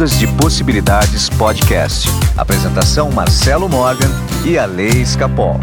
[0.00, 2.08] Ondas de Possibilidades Podcast.
[2.34, 4.08] Apresentação Marcelo Morgan
[4.46, 5.60] e a Lei Escapol.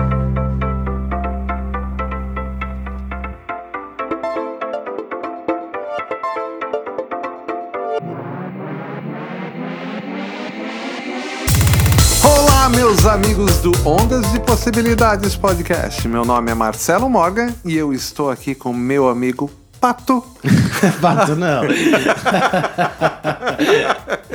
[12.23, 16.07] Olá, meus amigos do Ondas de Possibilidades Podcast.
[16.07, 19.49] Meu nome é Marcelo Morgan e eu estou aqui com meu amigo
[19.81, 20.23] Pato.
[21.01, 21.63] Pato não.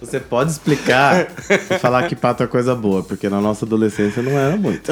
[0.00, 4.32] Você pode explicar e falar que pato é coisa boa, porque na nossa adolescência não
[4.32, 4.90] era muito.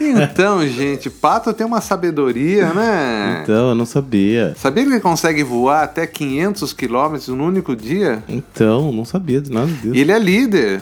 [0.00, 3.40] Então, gente, Pato tem uma sabedoria, né?
[3.42, 4.54] Então, eu não sabia.
[4.56, 8.22] Sabia que ele consegue voar até 500 quilômetros num único dia?
[8.28, 9.94] Então, não sabia de nada disso.
[9.94, 10.80] E ele é líder.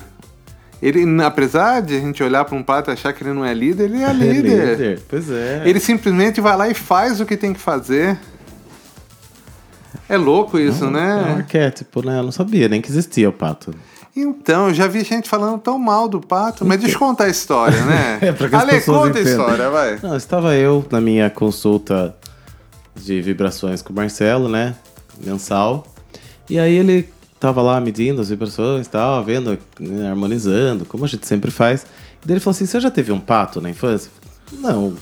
[0.82, 3.54] Ele, apesar de a gente olhar para um pato e achar que ele não é
[3.54, 4.70] líder, ele é líder.
[4.70, 5.00] líder.
[5.08, 5.62] Pois é.
[5.64, 8.18] Ele simplesmente vai lá e faz o que tem que fazer.
[10.08, 11.34] É louco isso, É um né?
[11.38, 12.18] arquétipo, né?
[12.18, 13.74] Eu não sabia nem que existia o pato.
[14.14, 17.28] Então, eu já vi gente falando tão mal do pato, mas deixa eu contar a
[17.28, 18.18] história, né?
[18.22, 19.98] É, pra que as Ale, conta a história, vai.
[20.02, 22.16] Não, estava eu na minha consulta
[22.94, 24.74] de vibrações com o Marcelo, né?
[25.22, 25.86] Mensal.
[26.48, 27.08] E aí ele
[27.38, 31.82] tava lá medindo as vibrações e tal, vendo, né, harmonizando, como a gente sempre faz.
[31.82, 34.10] E daí ele falou assim: Você já teve um pato na infância?
[34.50, 34.94] Não.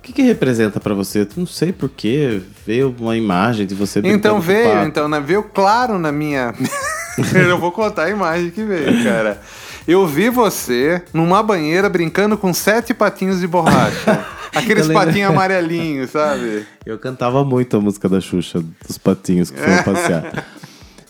[0.00, 1.28] O que, que representa pra você?
[1.36, 2.40] Não sei porquê.
[2.66, 4.88] Veio uma imagem de você brincando Então veio, pato.
[4.88, 5.20] então, né?
[5.20, 6.54] veio claro na minha.
[7.34, 9.38] eu vou contar a imagem que veio, cara.
[9.86, 14.24] Eu vi você numa banheira brincando com sete patinhos de borracha.
[14.56, 16.64] Aqueles Eu patinhos amarelinhos, sabe?
[16.84, 20.46] Eu cantava muito a música da Xuxa, dos patinhos que foram passear.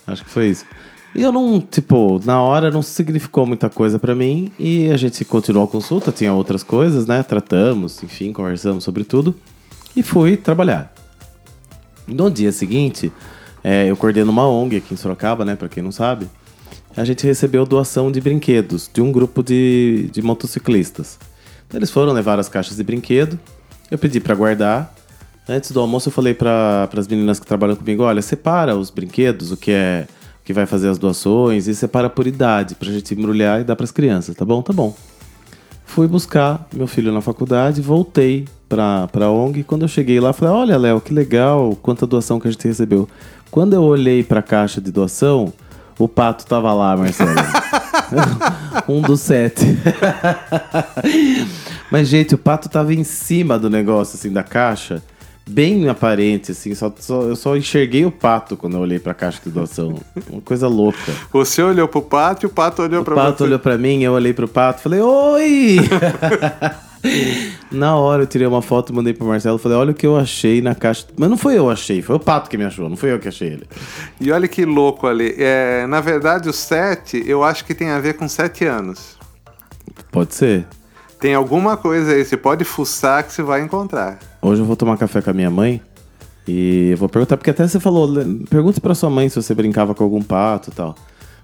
[0.06, 0.64] Acho que foi isso.
[1.14, 5.24] E eu não, tipo, na hora não significou muita coisa pra mim e a gente
[5.24, 7.22] continuou a consulta, tinha outras coisas, né?
[7.22, 9.34] Tratamos, enfim, conversamos sobre tudo
[9.96, 10.92] e fui trabalhar.
[12.06, 13.12] No dia seguinte,
[13.62, 15.56] é, eu coordeno uma ONG aqui em Sorocaba, né?
[15.56, 16.28] Pra quem não sabe.
[16.96, 21.18] A gente recebeu doação de brinquedos de um grupo de, de motociclistas.
[21.66, 23.38] Então, eles foram levar as caixas de brinquedo.
[23.90, 24.94] Eu pedi pra guardar.
[25.48, 29.52] Antes do almoço, eu falei para as meninas que trabalham comigo: olha, separa os brinquedos,
[29.52, 30.06] o que é
[30.50, 33.92] que vai fazer as doações, e separa por idade, pra gente embrulhar e dar pras
[33.92, 34.60] crianças, tá bom?
[34.60, 34.96] Tá bom.
[35.84, 39.62] Fui buscar meu filho na faculdade, voltei pra, pra ONG.
[39.62, 43.08] Quando eu cheguei lá, falei: Olha, Léo, que legal, quanta doação que a gente recebeu.
[43.48, 45.52] Quando eu olhei pra caixa de doação,
[45.96, 47.30] o pato tava lá, Marcelo.
[48.88, 49.66] um dos sete.
[51.90, 55.00] Mas, gente, o pato tava em cima do negócio, assim, da caixa.
[55.48, 56.74] Bem aparente, assim.
[56.74, 60.00] Só, só- eu só enxerguei o pato quando eu olhei pra caixa de doação.
[60.30, 60.98] Uma coisa louca.
[61.32, 63.44] Você olhou pro pato e o pato olhou O pra pato você.
[63.44, 65.76] olhou pra mim, eu olhei pro pato falei, oi!
[67.72, 70.60] Na hora eu tirei uma foto, mandei pro Marcelo, falei, olha o que eu achei
[70.60, 71.06] na caixa.
[71.16, 73.18] Mas não foi eu que achei, foi o pato que me achou, não fui eu
[73.18, 73.66] que achei ele.
[74.20, 75.34] E olha que louco ali.
[75.38, 79.16] É, na verdade, o sete, eu acho que tem a ver com sete anos.
[80.12, 80.66] Pode ser.
[81.20, 84.18] Tem alguma coisa aí, você pode fuçar que você vai encontrar.
[84.40, 85.82] Hoje eu vou tomar café com a minha mãe
[86.48, 88.08] e eu vou perguntar, porque até você falou,
[88.48, 90.94] pergunte pra sua mãe se você brincava com algum pato e tal.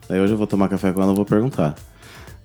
[0.09, 1.75] Daí hoje eu vou tomar café com ela e vou perguntar.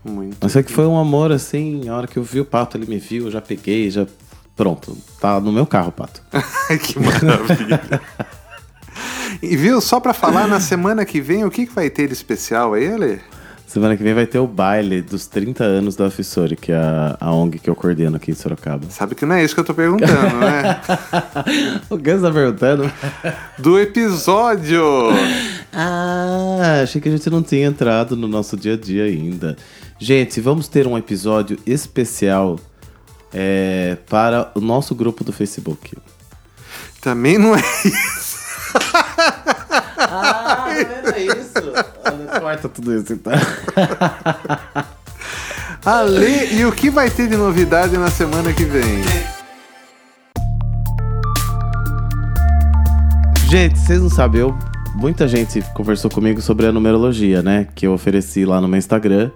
[0.03, 0.37] Muito.
[0.41, 2.85] Mas foi que foi um amor assim, a hora que eu vi o pato, ele
[2.85, 4.05] me viu, eu já peguei, já.
[4.53, 6.21] Pronto, tá no meu carro o pato.
[6.83, 8.01] Que maravilha.
[9.41, 12.13] e viu, só pra falar, na semana que vem, o que, que vai ter de
[12.13, 13.21] especial aí, Ale?
[13.71, 17.15] Semana que vem vai ter o baile dos 30 anos da Fissori, que é a,
[17.21, 18.85] a ONG que eu coordeno aqui em Sorocaba.
[18.89, 20.81] Sabe que não é isso que eu tô perguntando, né?
[21.89, 22.91] o Gus tá perguntando?
[23.57, 24.83] Do episódio!
[25.71, 29.55] Ah, achei que a gente não tinha entrado no nosso dia a dia ainda.
[29.97, 32.59] Gente, vamos ter um episódio especial
[33.33, 35.97] é, para o nosso grupo do Facebook.
[36.99, 38.37] Também não é isso.
[39.97, 41.50] Ah, não era isso?
[42.39, 43.33] Corta tudo isso então.
[45.83, 49.01] Ale, e o que vai ter de novidade na semana que vem?
[53.49, 54.57] Gente, vocês não sabem, eu,
[54.95, 57.67] muita gente conversou comigo sobre a numerologia, né?
[57.75, 59.31] Que eu ofereci lá no meu Instagram.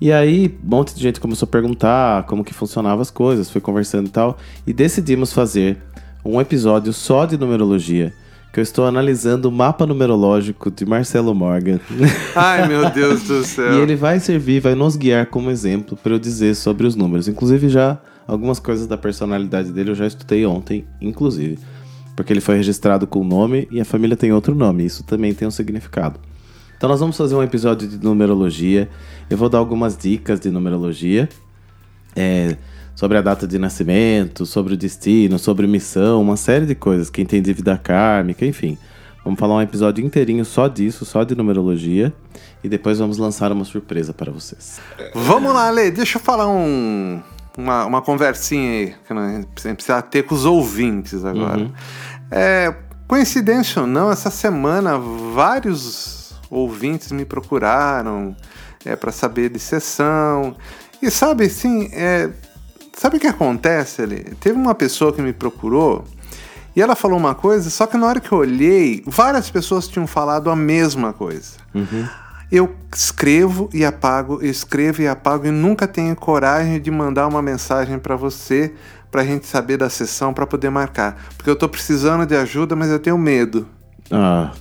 [0.00, 3.60] E aí, um monte de gente começou a perguntar como que funcionavam as coisas, foi
[3.60, 4.36] conversando e tal.
[4.66, 5.78] E decidimos fazer
[6.24, 8.12] um episódio só de numerologia.
[8.56, 11.78] Que eu estou analisando o mapa numerológico de Marcelo Morgan.
[12.34, 13.74] Ai, meu Deus do céu.
[13.74, 17.28] e ele vai servir, vai nos guiar como exemplo para eu dizer sobre os números.
[17.28, 21.58] Inclusive, já algumas coisas da personalidade dele eu já estudei ontem, inclusive.
[22.16, 24.86] Porque ele foi registrado com o nome e a família tem outro nome.
[24.86, 26.18] Isso também tem um significado.
[26.78, 28.88] Então, nós vamos fazer um episódio de numerologia.
[29.28, 31.28] Eu vou dar algumas dicas de numerologia.
[32.16, 32.56] É,
[32.96, 37.10] sobre a data de nascimento, sobre o destino, sobre missão, uma série de coisas.
[37.10, 38.78] Quem tem dívida kármica, enfim.
[39.22, 42.12] Vamos falar um episódio inteirinho só disso, só de numerologia.
[42.64, 44.80] E depois vamos lançar uma surpresa para vocês.
[45.14, 47.20] Vamos lá, Lê, deixa eu falar um,
[47.56, 49.44] uma, uma conversinha aí, que nós
[49.74, 51.58] precisa ter com os ouvintes agora.
[51.58, 51.72] Uhum.
[52.30, 52.74] É,
[53.06, 58.34] coincidência ou não, essa semana vários ouvintes me procuraram
[58.86, 60.56] é, para saber de sessão.
[61.02, 62.30] E sabe, assim, é,
[62.96, 64.24] sabe o que acontece ali?
[64.40, 66.04] Teve uma pessoa que me procurou
[66.74, 70.06] e ela falou uma coisa, só que na hora que eu olhei, várias pessoas tinham
[70.06, 71.52] falado a mesma coisa.
[72.52, 77.42] Eu escrevo e apago, eu escrevo e apago e nunca tenho coragem de mandar uma
[77.42, 78.74] mensagem para você
[79.10, 82.90] pra gente saber da sessão para poder marcar, porque eu tô precisando de ajuda, mas
[82.90, 83.66] eu tenho medo.
[84.10, 84.52] Ah,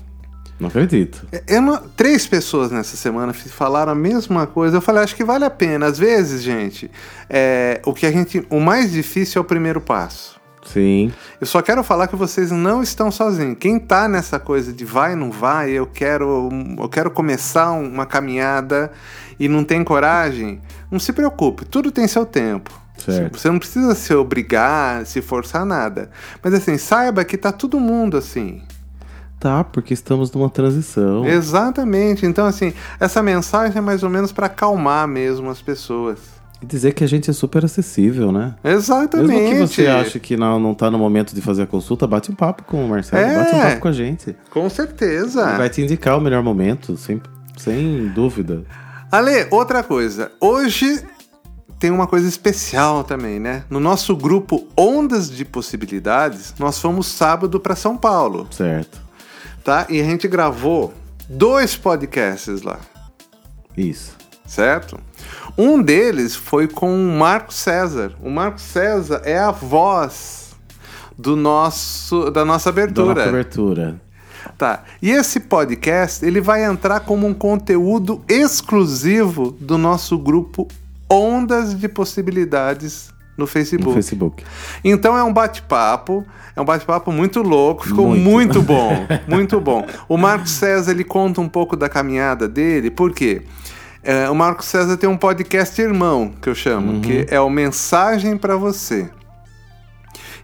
[0.60, 1.28] não acredito.
[1.48, 4.78] Eu não- três pessoas nessa semana falaram a mesma coisa.
[4.78, 5.86] Eu falei, acho que vale a pena.
[5.88, 6.90] Às vezes, gente,
[7.30, 10.36] é, o que a gente, o mais difícil é o primeiro passo.
[10.66, 11.14] Sim.
[11.40, 13.58] Eu só quero falar que vocês não estão sozinhos.
[13.60, 16.50] Quem tá nessa coisa de vai, não vai, eu quero,
[16.80, 18.92] eu quero começar um- uma caminhada
[19.40, 20.60] e não tem coragem,
[20.90, 22.72] não se preocupe, tudo tem seu tempo.
[22.98, 23.38] Certo.
[23.38, 26.10] Você não precisa se obrigar, se forçar nada.
[26.42, 28.64] Mas assim, saiba que tá todo mundo assim.
[29.46, 31.24] Tá, porque estamos numa transição.
[31.24, 32.26] Exatamente.
[32.26, 36.18] Então, assim, essa mensagem é mais ou menos para acalmar mesmo as pessoas.
[36.60, 38.56] E dizer que a gente é super acessível, né?
[38.64, 39.28] Exatamente.
[39.28, 42.32] Mesmo que você ache que não, não tá no momento de fazer a consulta, bate
[42.32, 43.38] um papo com o Marcelo, É.
[43.38, 44.36] bate um papo com a gente.
[44.50, 45.48] Com certeza.
[45.50, 47.22] Ele vai te indicar o melhor momento, sem,
[47.56, 48.64] sem dúvida.
[49.12, 50.32] Ale, outra coisa.
[50.42, 51.04] Hoje
[51.78, 53.64] tem uma coisa especial também, né?
[53.70, 59.05] No nosso grupo Ondas de Possibilidades, nós fomos sábado para São Paulo, Certo.
[59.66, 59.86] Tá?
[59.90, 60.94] E a gente gravou
[61.28, 62.80] dois podcasts lá,
[63.76, 64.16] Isso.
[64.46, 64.98] certo?
[65.58, 68.14] Um deles foi com o Marco César.
[68.22, 70.56] O Marco César é a voz
[71.18, 73.16] do nosso da nossa Da abertura.
[73.16, 74.02] nossa abertura.
[74.58, 74.84] Tá.
[75.02, 80.68] E esse podcast, ele vai entrar como um conteúdo exclusivo do nosso grupo
[81.10, 83.88] Ondas de Possibilidades no Facebook.
[83.88, 84.44] No Facebook.
[84.84, 88.24] Então é um bate-papo, é um bate-papo muito louco, ficou Muito.
[88.24, 89.86] muito, bom, muito bom.
[90.08, 93.44] O Marcos César ele conta um pouco da caminhada dele, por quê?
[94.04, 98.38] É, o Marcos César tem um podcast irmão, que eu chamo, que é o Mensagem
[98.38, 99.10] para Você.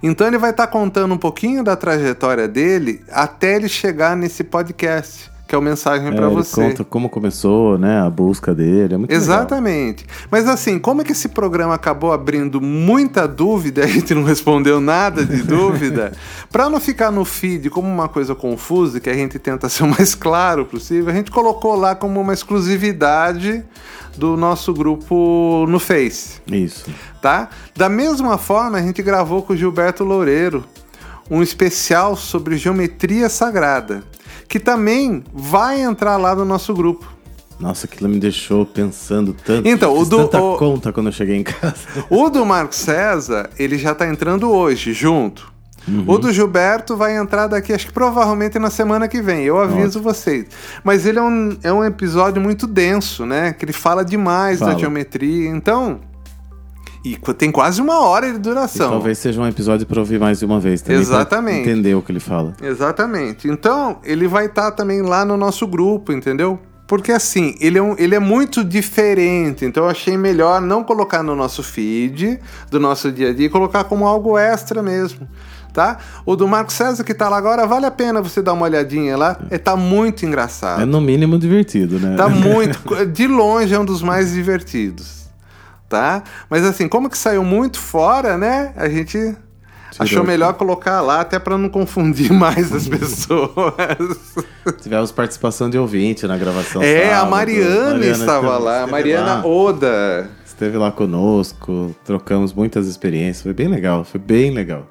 [0.03, 5.30] Então ele vai estar contando um pouquinho da trajetória dele até ele chegar nesse podcast,
[5.51, 6.55] que é o Mensagem É, para Você.
[6.55, 7.99] conta como começou, né?
[7.99, 8.93] A busca dele.
[8.93, 9.21] É muito legal.
[9.21, 10.05] Exatamente.
[10.31, 14.79] Mas assim, como é que esse programa acabou abrindo muita dúvida, a gente não respondeu
[14.79, 16.13] nada de dúvida,
[16.49, 19.87] para não ficar no feed como uma coisa confusa, que a gente tenta ser o
[19.89, 23.61] mais claro possível, a gente colocou lá como uma exclusividade
[24.15, 26.89] do nosso grupo no Face, Isso.
[27.21, 27.49] tá?
[27.75, 30.63] Da mesma forma, a gente gravou com o Gilberto Loureiro
[31.29, 34.01] um especial sobre geometria sagrada,
[34.51, 37.09] que também vai entrar lá no nosso grupo.
[37.57, 39.65] Nossa, aquilo me deixou pensando tanto.
[39.65, 41.75] Então, o do- tanta o- conta quando eu cheguei em casa.
[42.09, 45.49] O do Marco César, ele já tá entrando hoje, junto.
[46.05, 49.43] O do Gilberto vai entrar daqui, acho que provavelmente na semana que vem.
[49.45, 50.45] Eu aviso vocês.
[50.83, 53.53] Mas ele é um, é um episódio muito denso, né?
[53.53, 54.77] Que ele fala demais da Fala.
[54.79, 55.49] geometria.
[55.49, 56.01] Então.
[57.03, 58.89] E tem quase uma hora de E duração.
[58.91, 61.01] talvez seja um episódio pra ouvir mais de uma vez também.
[61.01, 61.61] Exatamente.
[61.69, 62.53] entender o que ele fala.
[62.61, 63.47] Exatamente.
[63.47, 66.59] Então, ele vai estar também lá no nosso grupo, entendeu?
[66.85, 71.23] Porque assim, ele é, um- ele é muito diferente, então eu achei melhor não colocar
[71.23, 72.37] no nosso feed
[72.69, 75.25] do nosso dia a dia e colocar como algo extra mesmo,
[75.73, 75.97] tá?
[76.25, 79.15] O do Marco César que tá lá agora, vale a pena você dar uma olhadinha
[79.15, 80.81] lá, é, tá muito engraçado.
[80.81, 82.15] É no mínimo divertido, né?
[82.17, 83.05] Tá muito.
[83.05, 85.20] De longe é um dos mais divertidos.
[85.91, 86.23] Tá?
[86.49, 88.71] Mas assim, como que saiu muito fora, né?
[88.77, 89.35] A gente
[89.99, 93.51] achou melhor colocar lá, até pra não confundir mais as pessoas.
[94.81, 96.81] Tivemos participação de ouvinte na gravação.
[96.81, 97.31] é, a sábado.
[97.31, 99.45] Mariana, estava lá, a Mariana lá.
[99.45, 100.29] Oda.
[100.45, 103.43] Esteve lá conosco, trocamos muitas experiências.
[103.43, 104.87] Foi bem legal, foi bem legal.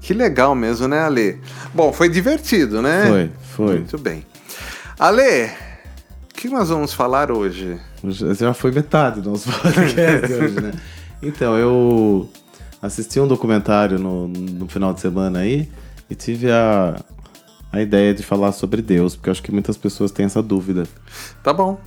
[0.00, 1.40] Que legal mesmo, né, Ale?
[1.72, 3.06] Bom, foi divertido, né?
[3.06, 3.74] Foi, foi.
[3.76, 4.26] Muito bem.
[4.98, 5.48] Ale,
[6.40, 7.78] que nós vamos falar hoje?
[8.02, 10.72] Já foi metade do nosso podcast hoje, né?
[11.22, 12.30] Então, eu
[12.80, 15.70] assisti um documentário no, no final de semana aí
[16.08, 16.96] e tive a,
[17.70, 20.84] a ideia de falar sobre Deus, porque eu acho que muitas pessoas têm essa dúvida.
[21.42, 21.78] Tá bom.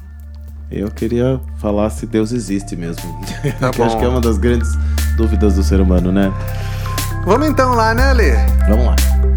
[0.70, 3.04] Eu queria falar se Deus existe mesmo.
[3.60, 4.00] Tá que eu acho bom.
[4.02, 4.70] que é uma das grandes
[5.18, 6.32] dúvidas do ser humano, né?
[7.26, 8.32] Vamos então lá, né, Ale?
[8.68, 9.33] Vamos lá.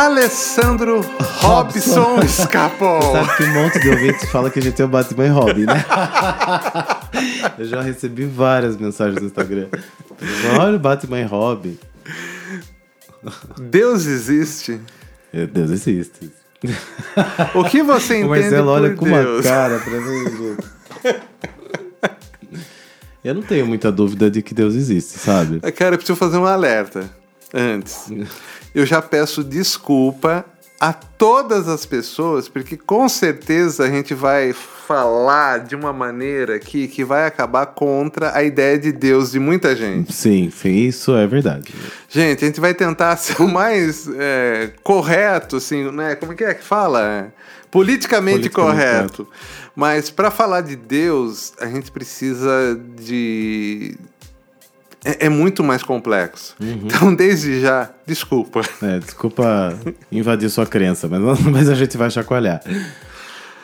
[0.00, 1.02] Alessandro
[1.40, 3.02] Robson escapou.
[3.12, 5.66] Sabe que um monte de ouvintes fala que a gente é o Batman e Robin,
[5.66, 5.84] né?
[7.58, 9.68] Eu já recebi várias mensagens no Instagram.
[10.58, 11.78] Olha o Batman e Robin.
[13.58, 14.80] Deus existe.
[15.34, 16.32] É, Deus existe.
[17.54, 19.34] O que você O entende Marcelo por olha com Deus?
[19.34, 20.56] uma cara pra mim.
[23.22, 25.60] Eu não tenho muita dúvida de que Deus existe, sabe?
[25.72, 27.04] Cara, eu preciso fazer um alerta
[27.52, 28.06] antes.
[28.74, 30.44] Eu já peço desculpa
[30.80, 36.88] a todas as pessoas, porque com certeza a gente vai falar de uma maneira aqui
[36.88, 40.10] que vai acabar contra a ideia de Deus de muita gente.
[40.12, 41.74] Sim, sim, isso é verdade.
[42.08, 46.14] Gente, a gente vai tentar ser o mais é, correto, assim, né?
[46.14, 47.32] Como que é que fala?
[47.70, 49.28] Politicamente, Politicamente correto.
[49.76, 53.96] Mas para falar de Deus, a gente precisa de.
[55.04, 56.54] É, é muito mais complexo.
[56.60, 58.60] Então, desde já, desculpa.
[58.82, 59.78] É, desculpa
[60.10, 62.60] invadir sua crença, mas, mas a gente vai chacoalhar.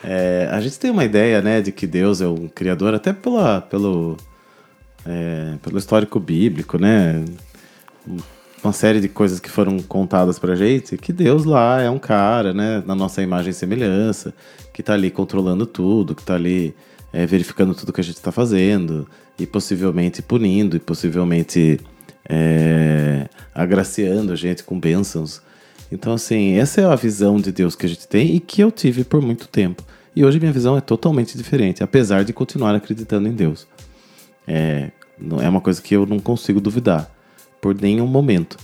[0.03, 3.61] É, a gente tem uma ideia, né, de que Deus é um criador, até pela,
[3.61, 4.17] pelo,
[5.05, 7.23] é, pelo histórico bíblico, né?
[8.63, 12.53] Uma série de coisas que foram contadas pra gente, que Deus lá é um cara,
[12.53, 14.33] né, na nossa imagem e semelhança,
[14.73, 16.75] que tá ali controlando tudo, que tá ali
[17.13, 19.07] é, verificando tudo que a gente tá fazendo,
[19.39, 21.79] e possivelmente punindo, e possivelmente
[22.27, 25.41] é, agraciando a gente com bênçãos.
[25.91, 28.71] Então, assim, essa é a visão de Deus que a gente tem e que eu
[28.71, 29.83] tive por muito tempo.
[30.15, 33.67] E hoje minha visão é totalmente diferente, apesar de continuar acreditando em Deus.
[34.47, 34.91] É,
[35.41, 37.09] é uma coisa que eu não consigo duvidar
[37.61, 38.57] por nenhum momento.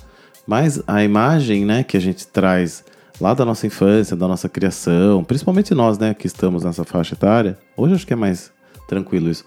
[0.45, 2.83] Mas a imagem né, que a gente traz
[3.21, 7.57] lá da nossa infância, da nossa criação, principalmente nós né, que estamos nessa faixa etária,
[7.77, 8.51] hoje acho que é mais
[8.87, 9.45] tranquilo isso.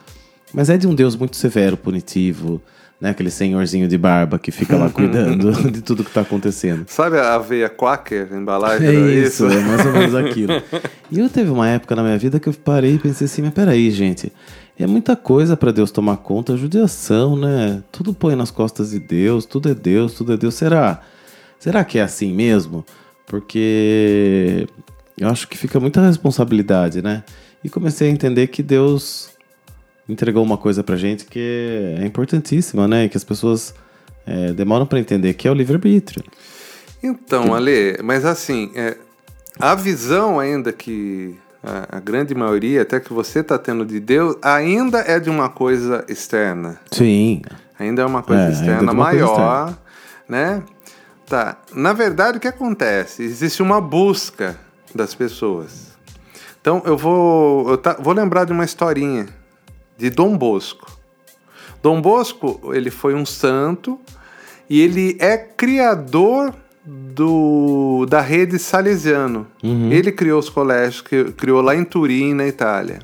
[0.53, 2.61] Mas é de um Deus muito severo, punitivo,
[3.01, 6.85] né, aquele senhorzinho de barba que fica lá cuidando de tudo que está acontecendo.
[6.89, 8.87] Sabe a aveia quaker, embalagem?
[8.87, 10.63] É era isso, é mais ou menos aquilo.
[11.09, 13.55] E eu teve uma época na minha vida que eu parei e pensei assim, mas
[13.55, 14.33] peraí, gente,
[14.77, 17.81] é muita coisa pra Deus tomar conta, judiação, né?
[17.93, 20.55] Tudo põe nas costas de Deus, tudo é Deus, tudo é Deus.
[20.55, 21.01] Será?
[21.61, 22.85] Será que é assim mesmo?
[23.25, 24.67] Porque
[25.17, 27.23] eu acho que fica muita responsabilidade, né?
[27.63, 29.31] E comecei a entender que Deus
[30.09, 33.09] entregou uma coisa pra gente que é importantíssima, né?
[33.09, 33.75] Que as pessoas
[34.27, 36.23] é, demoram pra entender, que é o livre-arbítrio.
[37.03, 38.97] Então, Ale, mas assim, é,
[39.59, 44.37] a visão ainda que a, a grande maioria, até que você está tendo de Deus,
[44.43, 46.81] ainda é de uma coisa externa.
[46.91, 47.43] Sim,
[47.79, 49.79] Ainda é uma coisa É, ainda externa uma coisa maior,
[50.27, 50.63] né?
[51.27, 51.59] Tá.
[51.75, 53.23] Na verdade, o que acontece?
[53.23, 54.59] Existe uma busca
[54.95, 55.89] das pessoas.
[56.61, 59.27] Então, eu vou, eu tá- vou lembrar de uma historinha
[59.97, 60.91] de Dom Bosco.
[61.83, 63.99] Dom Bosco, ele foi um santo
[64.69, 69.47] e ele é criador do, da rede salesiano.
[69.93, 73.01] Ele criou os colégios, que, criou lá em Turim, na Itália.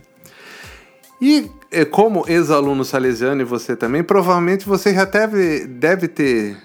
[1.21, 6.57] E eh, como ex-aluno salesiano e você também, provavelmente você já deve, deve ter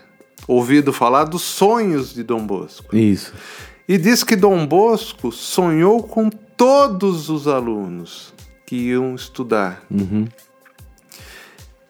[0.48, 2.96] ouvido falar dos sonhos de Dom Bosco.
[2.96, 3.34] isso.
[3.88, 8.34] E diz que Dom Bosco sonhou com todos os alunos
[8.68, 9.82] que iam estudar.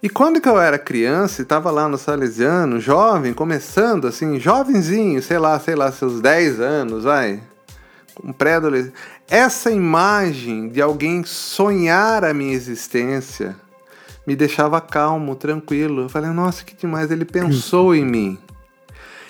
[0.02, 5.22] E quando que eu era criança e estava lá no Salesiano, jovem, começando assim, jovenzinho,
[5.24, 7.42] sei lá, sei lá, seus 10 anos, vai,
[8.24, 8.94] um pré-adolescente.
[9.28, 13.56] Essa imagem de alguém sonhar a minha existência
[14.26, 16.04] me deixava calmo, tranquilo.
[16.04, 18.38] Eu falei, nossa, que demais, ele pensou em mim.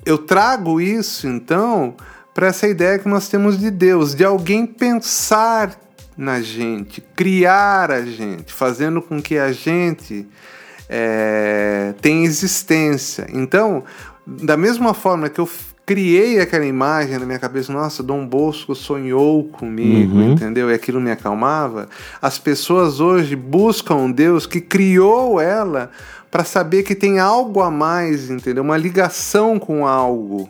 [0.06, 1.96] Eu trago isso, então,
[2.34, 5.87] para essa ideia que nós temos de Deus, de alguém pensar
[6.18, 10.26] na gente, criar a gente, fazendo com que a gente
[10.90, 13.28] é, tenha existência.
[13.34, 13.84] Então,
[14.26, 15.50] da mesma forma que eu
[15.86, 20.34] criei aquela imagem na minha cabeça, nossa, Dom Bosco sonhou comigo, Uhum.
[20.34, 20.70] entendeu?
[20.70, 21.88] E aquilo me acalmava.
[22.22, 25.90] As pessoas hoje buscam um Deus que criou ela
[26.30, 28.64] para saber que tem algo a mais, entendeu?
[28.64, 30.50] Uma ligação com algo,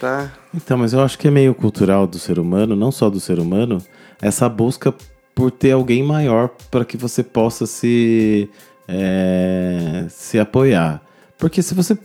[0.00, 0.32] tá?
[0.54, 3.38] Então, mas eu acho que é meio cultural do ser humano, não só do ser
[3.38, 3.82] humano,
[4.20, 4.94] essa busca
[5.34, 8.48] por ter alguém maior para que você possa se,
[8.88, 11.00] é, se apoiar.
[11.38, 11.96] Porque se você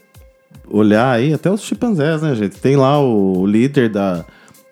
[0.70, 2.60] olhar aí, até os chimpanzés, né, gente?
[2.60, 4.24] Tem lá o líder da,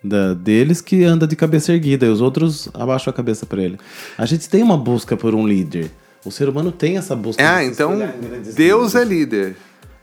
[0.03, 3.77] da- deles que anda de cabeça erguida e os outros abaixam a cabeça para ele.
[4.17, 5.89] A gente tem uma busca por um líder.
[6.23, 7.43] O ser humano tem essa busca.
[7.55, 9.55] Ah, então grandes Deus é líder.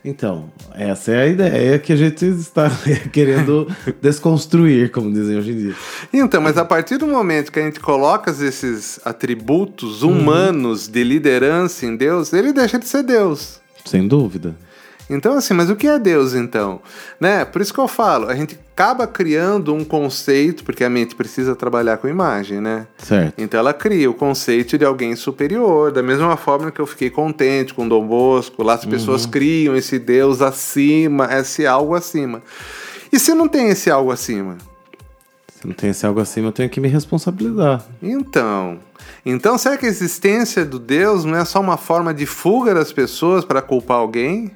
[0.04, 2.70] Então, essa é a ideia que a gente está
[3.12, 3.66] querendo
[4.00, 5.74] desconstruir, como dizem hoje em dia.
[6.12, 10.10] Então, mas a partir do momento que a gente coloca esses atributos Uhum.
[10.20, 13.60] humanos de liderança em Deus, ele deixa de ser Deus.
[13.84, 14.54] Sem dúvida.
[15.10, 16.80] Então, assim, mas o que é Deus então?
[17.18, 17.44] Né?
[17.44, 21.56] Por isso que eu falo, a gente acaba criando um conceito, porque a mente precisa
[21.56, 22.86] trabalhar com imagem, né?
[22.98, 23.34] Certo.
[23.38, 27.74] Então ela cria o conceito de alguém superior, da mesma forma que eu fiquei contente
[27.74, 32.42] com Dom Bosco, lá as pessoas criam esse Deus acima, esse algo acima.
[33.10, 34.58] E se não tem esse algo acima?
[35.58, 37.84] Se não tem esse algo acima, eu tenho que me responsabilizar.
[38.00, 38.78] Então,
[39.26, 42.92] então será que a existência do Deus não é só uma forma de fuga das
[42.92, 44.52] pessoas para culpar alguém?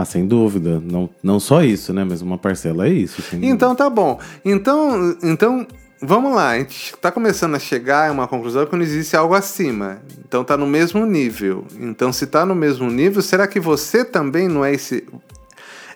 [0.00, 0.80] Ah, sem dúvida.
[0.80, 2.04] Não, não só isso, né?
[2.04, 3.20] Mas uma parcela é isso.
[3.42, 4.20] Então tá bom.
[4.44, 5.66] Então, então
[6.00, 6.50] vamos lá.
[6.50, 10.00] A gente está começando a chegar a uma conclusão que não existe algo acima.
[10.24, 11.66] Então tá no mesmo nível.
[11.80, 15.04] Então se tá no mesmo nível, será que você também não é esse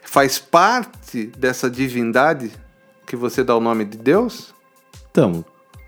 [0.02, 2.50] faz parte dessa divindade
[3.06, 4.52] que você dá o nome de Deus?
[5.12, 5.44] Então,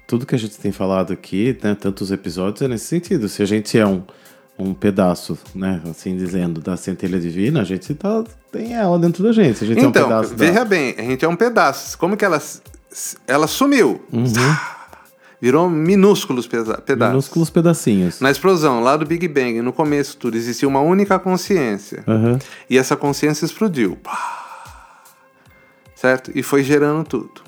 [0.06, 3.28] tudo que a gente tem falado aqui, né, tantos episódios, é nesse sentido.
[3.28, 4.04] Se a gente é um,
[4.58, 9.32] um pedaço, né, assim dizendo, da centelha divina, a gente tá, tem ela dentro da
[9.32, 9.64] gente.
[9.64, 10.64] A gente é um Então, pedaço veja da...
[10.64, 11.98] bem, a gente é um pedaço.
[11.98, 12.40] Como que ela
[13.26, 14.00] ela sumiu?
[14.12, 14.24] Uhum.
[15.42, 16.84] Virou minúsculos pedaços.
[16.86, 18.20] minúsculos pedacinhos.
[18.20, 22.02] Na explosão, lá do Big Bang, no começo tudo, existia uma única consciência.
[22.08, 22.38] Aham.
[22.70, 23.98] E essa consciência explodiu.
[25.94, 26.30] Certo?
[26.34, 27.42] E foi gerando tudo.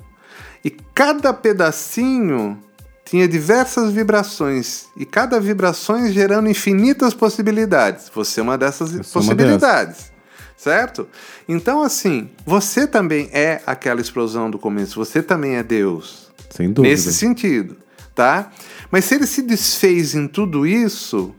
[0.63, 2.59] E cada pedacinho
[3.07, 4.87] tinha diversas vibrações.
[4.95, 8.11] E cada vibrações gerando infinitas possibilidades.
[8.13, 10.11] Você é uma dessas uma possibilidades.
[10.57, 11.07] Certo?
[11.47, 14.95] Então, assim, você também é aquela explosão do começo.
[14.95, 16.31] Você também é Deus.
[16.49, 16.91] Sem dúvida.
[16.91, 17.77] Nesse sentido,
[18.15, 18.51] tá?
[18.89, 21.33] Mas se ele se desfez em tudo isso,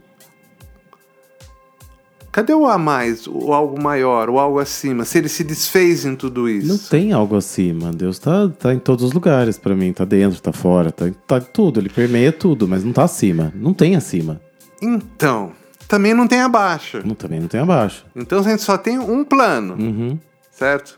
[2.31, 5.05] cadê o a mais, o algo maior, o algo acima?
[5.05, 6.67] Se ele se desfez em tudo isso?
[6.67, 7.91] Não tem algo acima.
[7.91, 9.91] Deus tá, tá em todos os lugares pra mim.
[9.93, 11.79] Tá dentro, tá fora, tá, tá tudo.
[11.79, 13.51] Ele permeia tudo, mas não tá acima.
[13.55, 14.39] Não tem acima.
[14.81, 15.51] Então,
[15.87, 17.01] também não tem abaixo.
[17.03, 18.05] Não, também não tem abaixo.
[18.15, 20.19] Então a gente só tem um plano, Uhum.
[20.51, 20.97] certo?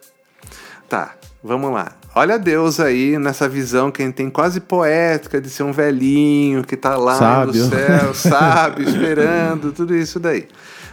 [0.89, 1.93] Tá, vamos lá.
[2.13, 6.61] Olha Deus aí nessa visão que a gente tem quase poética de ser um velhinho
[6.61, 7.63] que tá lá Sábio.
[7.63, 10.45] no céu, sábio, esperando, tudo isso daí.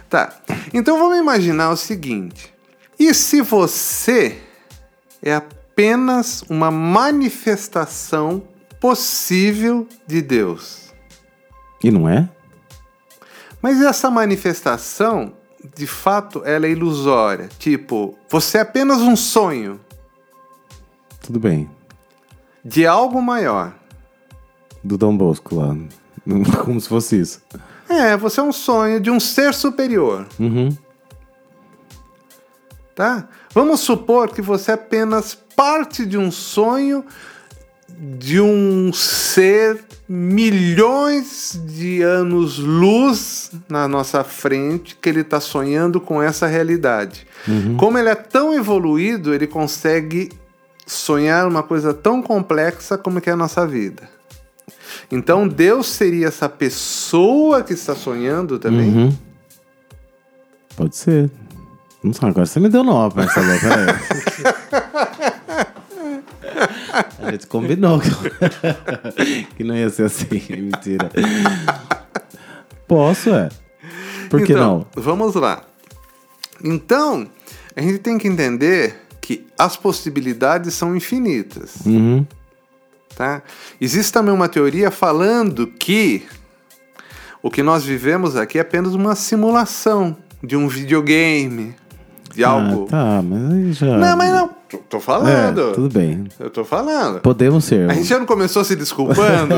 [0.09, 0.33] Tá.
[0.73, 2.53] Então vamos imaginar o seguinte:
[2.99, 4.41] e se você
[5.21, 8.43] é apenas uma manifestação
[8.79, 10.93] possível de Deus?
[11.83, 12.27] E não é?
[13.61, 15.33] Mas essa manifestação,
[15.75, 17.49] de fato, ela é ilusória.
[17.59, 19.79] Tipo, você é apenas um sonho
[21.21, 21.69] Tudo bem.
[22.63, 23.75] de algo maior.
[24.83, 25.75] Do Dom Bosco lá.
[26.63, 27.41] Como se fosse isso.
[27.89, 30.69] É, você é um sonho de um ser superior, Uhum.
[32.95, 33.27] tá?
[33.53, 37.03] Vamos supor que você é apenas parte de um sonho
[37.91, 46.47] de um ser milhões de anos-luz na nossa frente que ele está sonhando com essa
[46.47, 47.27] realidade.
[47.77, 50.29] Como ele é tão evoluído, ele consegue
[50.85, 54.03] sonhar uma coisa tão complexa como que é a nossa vida.
[55.11, 58.89] Então Deus seria essa pessoa que está sonhando também?
[58.89, 59.17] Uhum.
[60.75, 61.29] Pode ser.
[62.03, 63.47] Não sei, agora você me deu nó, Marcelo.
[67.19, 68.09] A gente combinou que-
[69.57, 70.41] que não ia ser assim.
[70.49, 71.09] Mentira.
[72.87, 73.49] Posso, é.
[74.29, 75.03] Por que então, não?
[75.03, 75.63] Vamos lá.
[76.63, 77.27] Então,
[77.75, 82.25] a gente tem que entender que as possibilidades são infinitas, Uhum.
[83.19, 83.43] Tá?
[83.81, 86.25] Existe também uma teoria falando que
[87.43, 91.75] o que nós vivemos aqui é apenas uma simulação de um videogame,
[92.33, 92.85] de algo.
[92.87, 93.97] Ah, tá, mas aí já.
[93.97, 94.47] Não, mas não.
[94.69, 95.73] Tô, tô É, falando.
[95.73, 96.27] tudo bem.
[96.39, 97.19] Eu tô falando.
[97.19, 97.89] Podemos ser.
[97.89, 99.55] A gente já não começou se desculpando?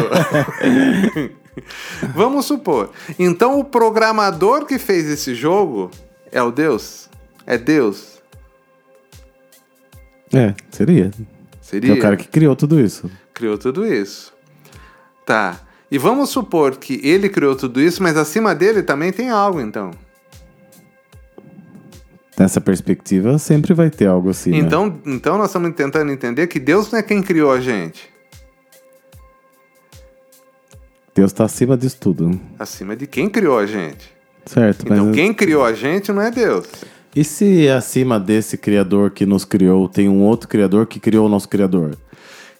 [2.15, 2.89] Vamos supor.
[3.19, 5.91] Então o programador que fez esse jogo
[6.31, 7.07] é o Deus?
[7.45, 8.19] É Deus?
[10.33, 11.11] É, seria.
[11.61, 11.91] Seria?
[11.93, 13.11] é o cara que criou tudo isso.
[13.33, 14.33] Criou tudo isso.
[15.25, 15.59] Tá.
[15.89, 19.91] E vamos supor que ele criou tudo isso, mas acima dele também tem algo, então.
[22.37, 24.51] Nessa perspectiva, sempre vai ter algo assim.
[24.51, 24.57] né?
[24.57, 28.09] Então, então nós estamos tentando entender que Deus não é quem criou a gente.
[31.13, 32.39] Deus tá acima disso tudo.
[32.57, 34.11] Acima de quem criou a gente.
[34.45, 35.15] Certo, Então, mas.
[35.15, 36.65] quem criou a gente não é Deus.
[37.15, 41.29] E se acima desse criador que nos criou tem um outro criador que criou o
[41.29, 41.97] nosso criador?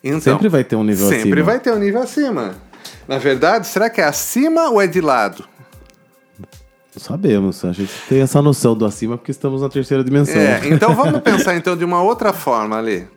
[0.03, 1.43] Então, Sempre vai ter um nível Sempre acima.
[1.43, 2.55] vai ter um nível acima.
[3.07, 5.47] Na verdade, será que é acima ou é de lado?
[6.39, 7.63] Não sabemos.
[7.63, 10.41] A gente tem essa noção do acima porque estamos na terceira dimensão.
[10.41, 13.07] É, então vamos pensar então de uma outra forma ali.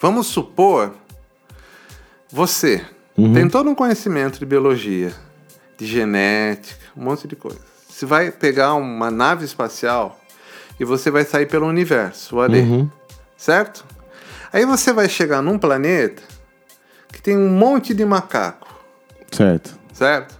[0.00, 0.92] Vamos supor
[2.30, 2.84] você
[3.34, 5.12] tem todo um conhecimento de biologia,
[5.76, 7.58] de genética, um monte de coisa.
[7.88, 10.20] Você vai pegar uma nave espacial
[10.78, 12.60] e você vai sair pelo universo, o Alê.
[12.60, 12.88] Uhum.
[13.36, 13.84] Certo?
[14.52, 16.22] Aí você vai chegar num planeta
[17.12, 18.68] que tem um monte de macaco,
[19.30, 19.78] Certo.
[19.92, 20.38] certo?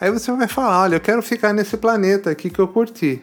[0.00, 3.22] Aí você vai falar, olha, eu quero ficar nesse planeta aqui que eu curti.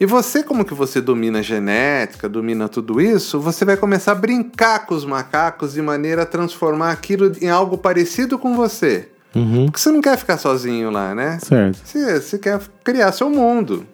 [0.00, 4.16] E você, como que você domina a genética, domina tudo isso, você vai começar a
[4.16, 9.08] brincar com os macacos de maneira a transformar aquilo em algo parecido com você.
[9.34, 9.66] Uhum.
[9.66, 11.38] Porque você não quer ficar sozinho lá, né?
[11.40, 11.80] Certo.
[11.84, 13.86] Você, você quer criar seu mundo.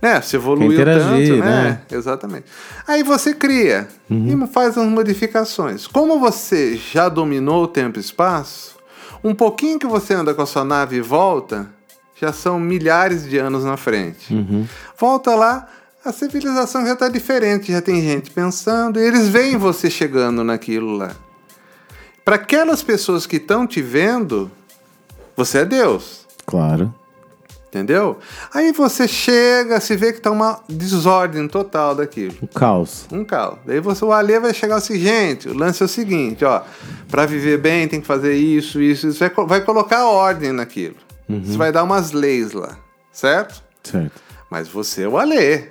[0.00, 0.20] Né?
[0.20, 1.36] Você evoluiu tanto, né?
[1.38, 1.80] né?
[1.90, 2.44] Exatamente.
[2.86, 5.86] Aí você cria e faz as modificações.
[5.86, 8.76] Como você já dominou o tempo e espaço,
[9.22, 11.68] um pouquinho que você anda com a sua nave e volta,
[12.20, 14.34] já são milhares de anos na frente.
[14.98, 15.68] Volta lá,
[16.04, 20.96] a civilização já está diferente, já tem gente pensando, e eles veem você chegando naquilo
[20.96, 21.12] lá.
[22.24, 24.50] Para aquelas pessoas que estão te vendo,
[25.36, 26.26] você é Deus.
[26.46, 26.94] Claro.
[27.68, 28.16] Entendeu?
[28.54, 32.34] Aí você chega, se vê que tá uma desordem total daquilo.
[32.40, 33.06] O caos.
[33.12, 33.58] Um caos.
[33.66, 36.62] Daí você, o Alê vai chegar assim, gente, o lance é o seguinte, ó,
[37.10, 39.18] para viver bem tem que fazer isso, isso, isso.
[39.18, 40.96] Vai, vai colocar ordem naquilo.
[41.28, 42.78] Você vai dar umas leis lá,
[43.12, 43.62] certo?
[43.84, 44.18] Certo.
[44.50, 45.64] Mas você é o Alê.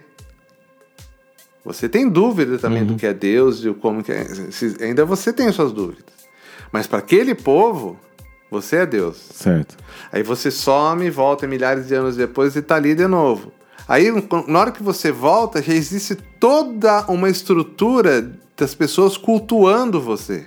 [1.65, 4.23] Você tem dúvida também do que é Deus e como que é.
[4.51, 6.05] se- Ainda você tem suas dúvidas.
[6.71, 7.99] Mas para aquele povo,
[8.49, 9.17] você é Deus.
[9.33, 9.75] Certo.
[10.11, 13.51] Aí você some, volta milhares de anos depois e tá ali de novo.
[13.87, 14.11] Aí,
[14.47, 20.45] na hora que você volta, já existe toda uma estrutura das pessoas cultuando você.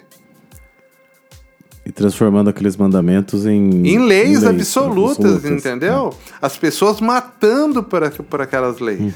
[1.85, 3.87] E transformando aqueles mandamentos em.
[3.87, 6.15] Em leis, em absolutas, entendeu?
[6.41, 9.15] As pessoas matando por, por aquelas leis.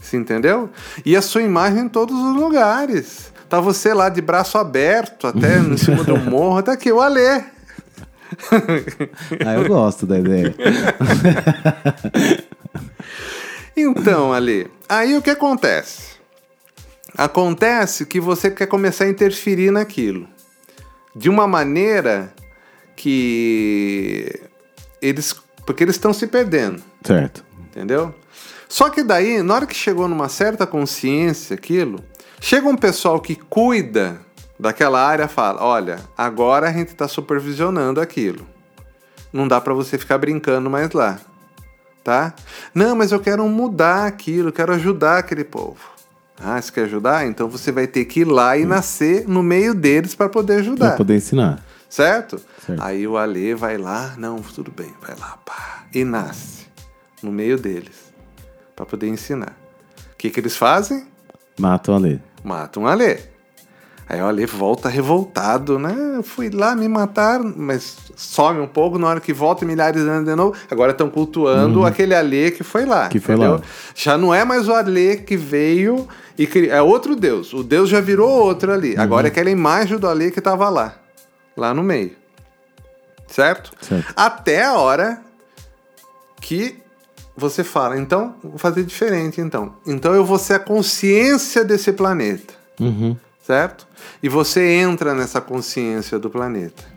[0.00, 0.70] Você entendeu?
[1.04, 3.32] E a sua imagem em todos os lugares.
[3.48, 6.62] Tá você lá de braço aberto, até em cima do morro.
[6.62, 7.42] Tá aqui, o Alê.
[9.44, 10.54] Ah, eu gosto da ideia.
[13.76, 16.16] Então, Ali, aí o que acontece?
[17.16, 20.26] Acontece que você quer começar a interferir naquilo.
[21.14, 22.32] De uma maneira
[22.94, 24.40] que
[25.00, 25.34] eles.
[25.66, 27.44] Porque eles estão se perdendo, certo.
[27.58, 28.14] entendeu?
[28.68, 32.02] Só que daí, na hora que chegou numa certa consciência aquilo,
[32.40, 34.20] chega um pessoal que cuida
[34.58, 38.46] daquela área fala: olha, agora a gente está supervisionando aquilo.
[39.32, 41.18] Não dá para você ficar brincando mais lá
[42.06, 42.32] tá?
[42.72, 45.80] Não, mas eu quero mudar aquilo, quero ajudar aquele povo.
[46.38, 47.26] Ah, você quer ajudar?
[47.26, 50.88] Então você vai ter que ir lá e nascer no meio deles para poder ajudar.
[50.90, 51.64] Pra poder ensinar.
[51.90, 52.40] Certo?
[52.64, 52.80] Certo.
[52.80, 56.66] Aí o Alê vai lá, não, tudo bem, vai lá, pá, e nasce
[57.20, 58.12] no meio deles
[58.76, 59.56] para poder ensinar.
[60.12, 61.08] O que, que eles fazem?
[61.58, 62.22] Matam ali.
[62.44, 63.18] Matam o Alê.
[64.08, 65.94] Aí o Alê volta revoltado, né?
[66.16, 70.08] Eu fui lá, me mataram, mas some um pouco na hora que volta milhares de
[70.08, 70.56] anos de novo.
[70.70, 73.04] Agora estão cultuando aquele Alê que foi lá.
[73.04, 73.08] Uhum.
[73.08, 73.54] Que foi entendeu?
[73.54, 73.62] lá.
[73.96, 76.06] Já não é mais o Alê que veio
[76.38, 76.68] e cri...
[76.68, 77.52] é outro Deus.
[77.52, 78.94] O Deus já virou outro ali.
[78.94, 79.02] Uhum.
[79.02, 80.94] Agora é aquela imagem do Alê que estava lá,
[81.56, 82.12] lá no meio.
[83.26, 83.72] Certo?
[83.80, 84.12] Certo.
[84.14, 85.20] Até a hora
[86.40, 86.80] que
[87.36, 89.74] você fala, então, vou fazer diferente então.
[89.84, 93.16] Então eu vou ser a consciência desse planeta Uhum.
[93.46, 93.86] Certo?
[94.22, 96.96] E você entra nessa consciência do planeta.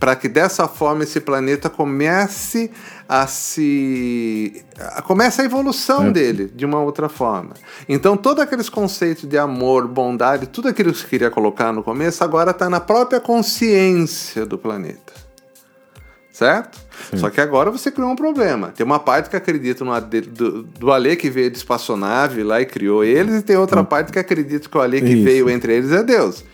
[0.00, 2.68] Para que dessa forma esse planeta comece
[3.08, 4.64] a se.
[5.04, 6.10] Comece a evolução É.
[6.10, 7.54] dele de uma outra forma.
[7.88, 12.24] Então, todos aqueles conceitos de amor, bondade, tudo aquilo que você queria colocar no começo,
[12.24, 15.12] agora está na própria consciência do planeta.
[16.34, 16.80] Certo?
[17.14, 18.72] Só que agora você criou um problema.
[18.76, 22.60] Tem uma parte que acredita no AD do, do Alê que veio de espaçonave lá
[22.60, 25.22] e criou eles, e tem outra parte que acredita que o Alê que Isso.
[25.22, 26.44] veio entre eles é Deus.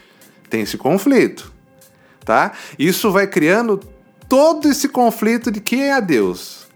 [0.50, 1.50] Tem esse conflito.
[2.26, 2.52] Tá?
[2.78, 3.80] Isso vai criando
[4.28, 6.66] todo esse conflito de quem é Deus.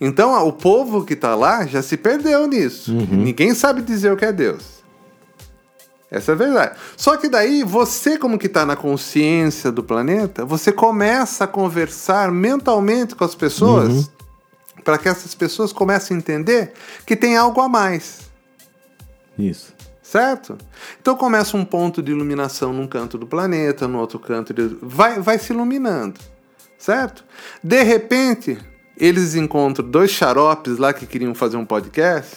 [0.00, 2.92] Então, o povo que está lá já se perdeu nisso.
[2.92, 4.77] Ninguém sabe dizer o que é Deus.
[6.10, 6.76] Essa é a verdade.
[6.96, 12.30] Só que daí, você, como que está na consciência do planeta, você começa a conversar
[12.32, 14.10] mentalmente com as pessoas
[14.84, 16.72] para que essas pessoas comecem a entender
[17.04, 18.20] que tem algo a mais.
[19.38, 19.74] Isso.
[20.02, 20.56] Certo?
[21.02, 24.54] Então começa um ponto de iluminação num canto do planeta, no outro canto.
[24.54, 26.18] de- Vai, vai se iluminando.
[26.78, 27.22] Certo?
[27.62, 28.56] De repente,
[28.96, 32.34] eles encontram dois xaropes lá que queriam fazer um podcast.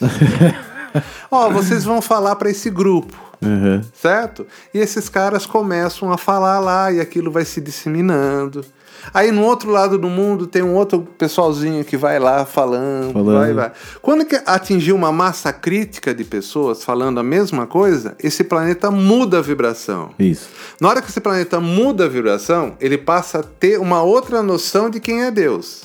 [1.31, 3.81] Ó, vocês vão falar para esse grupo Uhum.
[3.93, 4.45] certo?
[4.73, 8.63] E esses caras começam a falar lá e aquilo vai se disseminando.
[9.11, 13.35] Aí no outro lado do mundo tem um outro pessoalzinho que vai lá falando, Falando.
[13.39, 13.71] vai, vai.
[13.99, 19.39] Quando que atingir uma massa crítica de pessoas falando a mesma coisa, esse planeta muda
[19.39, 20.11] a vibração.
[20.19, 20.49] Isso.
[20.79, 24.87] Na hora que esse planeta muda a vibração, ele passa a ter uma outra noção
[24.87, 25.81] de quem é Deus.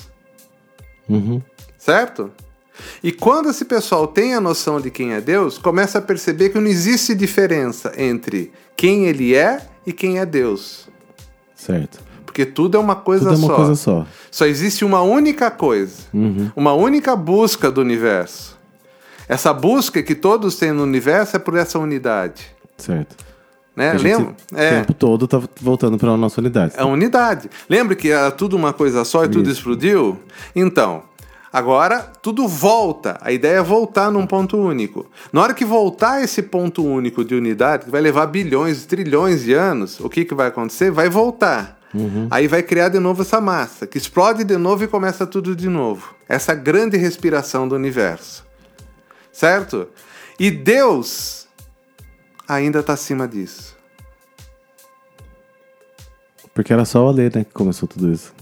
[1.09, 1.41] Uhum.
[1.75, 2.31] Certo?
[3.03, 6.59] E quando esse pessoal tem a noção de quem é Deus, começa a perceber que
[6.59, 10.87] não existe diferença entre quem ele é e quem é Deus.
[11.55, 11.99] Certo.
[12.25, 13.55] Porque tudo é uma coisa Tudo é uma só.
[13.55, 14.05] coisa só.
[14.29, 16.51] Só existe uma única coisa, Uhum.
[16.55, 18.55] uma única busca do universo.
[19.27, 22.45] Essa busca que todos têm no universo é por essa unidade.
[22.77, 23.15] Certo.
[23.75, 23.93] Né?
[23.93, 24.35] Lembra?
[24.51, 26.73] o É, tempo todo tá voltando para a nossa unidade.
[26.77, 27.49] é a unidade.
[27.69, 29.59] Lembra que era tudo uma coisa só e tudo Isso.
[29.59, 30.17] explodiu?
[30.55, 31.03] Então,
[31.51, 33.17] agora tudo volta.
[33.21, 35.09] A ideia é voltar num ponto único.
[35.31, 39.53] Na hora que voltar esse ponto único de unidade, que vai levar bilhões, trilhões de
[39.53, 40.91] anos, o que, que vai acontecer?
[40.91, 41.77] Vai voltar.
[42.29, 45.69] Aí vai criar de novo essa massa, que explode de novo e começa tudo de
[45.69, 46.13] novo.
[46.27, 48.45] Essa grande respiração do universo.
[49.31, 49.87] Certo?
[50.39, 51.47] E Deus
[52.47, 53.75] ainda está acima disso.
[56.53, 58.33] Porque era só o Alê, né, que começou tudo isso.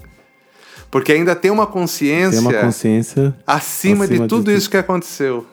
[0.92, 3.36] Porque ainda tem uma consciência, Tem uma consciência.
[3.46, 5.46] acima, de acima tudo de isso que aconteceu.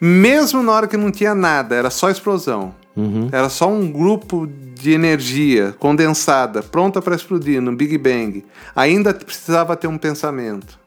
[0.00, 2.74] Mesmo na hora que não tinha nada, era só explosão.
[2.96, 3.28] Uhum.
[3.30, 8.44] Era só um grupo de energia condensada, pronta para explodir no Big Bang.
[8.74, 10.78] Ainda precisava ter um pensamento.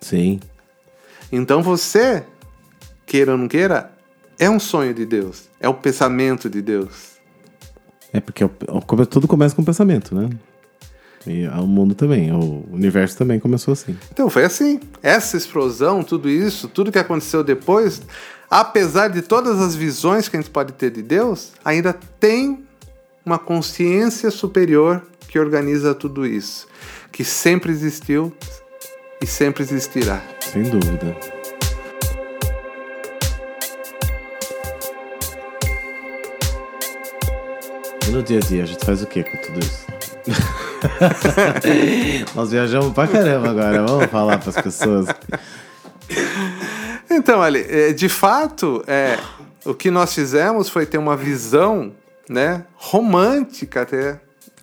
[0.00, 0.40] Sim.
[1.32, 2.24] Então você,
[3.06, 3.92] queira ou não queira,
[4.38, 5.48] é um sonho de Deus.
[5.58, 7.10] É o pensamento de Deus.
[8.12, 10.28] É porque o- o- tudo começa com pensamento, né?
[11.26, 13.96] E o mundo também, o universo também começou assim.
[14.10, 14.80] Então foi assim.
[15.02, 18.00] Essa explosão, tudo isso, tudo que aconteceu depois,
[18.48, 22.64] apesar de todas as visões que a gente pode ter de Deus, ainda tem
[23.24, 26.66] uma consciência superior que organiza tudo isso,
[27.12, 28.34] que sempre existiu
[29.22, 30.22] e sempre existirá.
[30.40, 31.16] Sem dúvida.
[38.08, 39.99] E no dia a dia, a gente faz o que com tudo isso?
[42.34, 45.06] Nós viajamos pra caramba agora, vamos falar pras pessoas.
[47.10, 49.18] Então, ali, é, de fato, é,
[49.64, 51.92] o que nós fizemos foi ter uma visão,
[52.28, 54.20] né, romântica até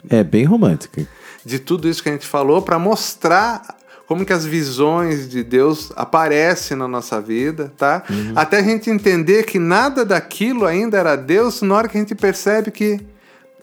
[0.09, 1.05] É bem romântica.
[1.45, 3.75] de tudo isso que a gente falou para mostrar
[4.07, 8.03] como que as visões de Deus aparecem na nossa vida, tá?
[8.33, 12.15] Até a gente entender que nada daquilo ainda era Deus na hora que a gente
[12.15, 13.01] percebe que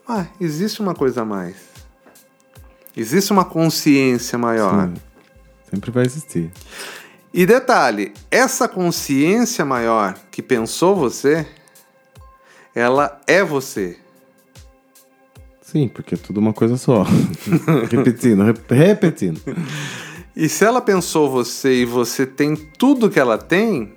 [0.06, 1.56] ah, existe uma coisa a mais.
[2.96, 4.88] Existe uma consciência maior.
[4.88, 4.94] Sim.
[5.70, 6.50] Sempre vai existir.
[7.32, 11.44] E detalhe, essa consciência maior que pensou você,
[12.74, 13.98] ela é você.
[15.60, 17.04] Sim, porque é tudo uma coisa só.
[17.90, 19.40] repetindo, rep- repetindo.
[20.36, 23.94] E se ela pensou você e você tem tudo que ela tem,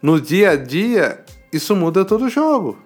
[0.00, 2.78] no dia a dia, isso muda todo o jogo.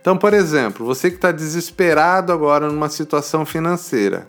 [0.00, 4.26] Então, por exemplo, você que está desesperado agora numa situação financeira,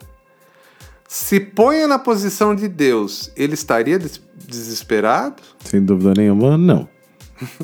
[1.08, 5.41] se ponha na posição de Deus, ele estaria des- desesperado?
[5.63, 6.88] Sem dúvida nenhuma, não.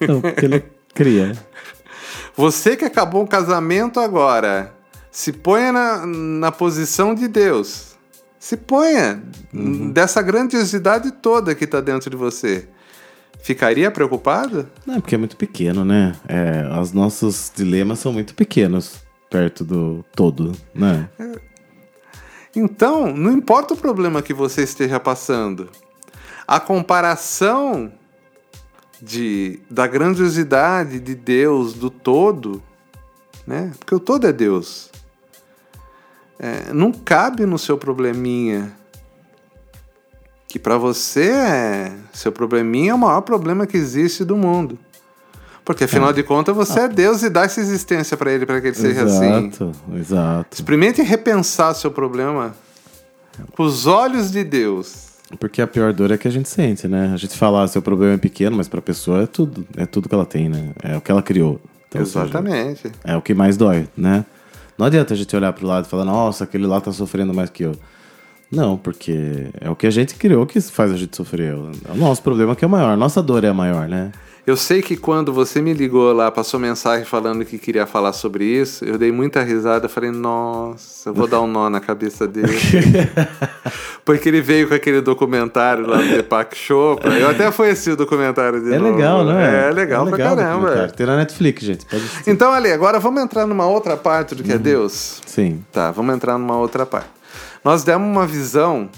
[0.00, 1.36] Não, porque ele cria.
[2.36, 4.74] Você que acabou um casamento agora,
[5.10, 7.92] se ponha na, na posição de Deus.
[8.38, 9.22] Se ponha
[9.92, 12.68] dessa grandiosidade toda que está dentro de você.
[13.42, 14.68] Ficaria preocupado?
[14.86, 16.14] Não, é porque é muito pequeno, né?
[16.28, 21.08] É, os nossos dilemas são muito pequenos perto do todo, né?
[22.54, 25.70] Então, não importa o problema que você esteja passando.
[26.46, 27.90] A comparação
[29.00, 32.62] de, da grandiosidade de Deus, do todo,
[33.44, 33.72] né?
[33.78, 34.90] Porque o todo é Deus.
[36.38, 38.76] É, não cabe no seu probleminha.
[40.52, 44.78] Que para você, é, seu probleminha é o maior problema que existe do mundo.
[45.64, 48.66] Porque afinal de contas você é Deus e dá essa existência para ele para que
[48.66, 49.46] ele seja assim.
[49.46, 50.48] exato, exato.
[50.52, 52.54] Experimente repensar seu problema
[53.56, 55.12] com os olhos de Deus.
[55.40, 57.10] Porque a pior dor é que a gente sente, né?
[57.14, 59.66] A gente fala, ah, seu problema é pequeno, mas pra pessoa é tudo.
[59.74, 60.72] É tudo que ela tem, né?
[60.82, 61.58] É o que ela criou.
[61.88, 62.92] Então, Exatamente.
[63.02, 64.26] é o que mais dói, né?
[64.76, 67.48] Não adianta a gente olhar pro lado e falar, nossa, aquele lá tá sofrendo mais
[67.48, 67.74] que eu.
[68.52, 71.54] Não, porque é o que a gente criou que faz a gente sofrer.
[71.88, 72.96] É o nosso problema que é maior.
[72.98, 74.12] Nossa dor é a maior, né?
[74.44, 78.44] Eu sei que quando você me ligou lá, passou mensagem falando que queria falar sobre
[78.44, 79.88] isso, eu dei muita risada.
[79.88, 82.52] Falei, nossa, eu vou dar um nó na cabeça dele.
[84.04, 87.16] Porque ele veio com aquele documentário lá do Deepak Chopra.
[87.16, 88.74] Eu até conheci o documentário dele.
[88.74, 89.68] É legal, né?
[89.68, 90.88] É legal, pra caramba.
[90.88, 91.86] Tem na Netflix, gente.
[91.86, 92.28] Pode assistir.
[92.28, 95.20] Então, Ali, agora vamos entrar numa outra parte do que é Deus.
[95.24, 95.64] Sim.
[95.70, 97.21] Tá, vamos entrar numa outra parte.
[97.64, 98.90] Nós demos uma visão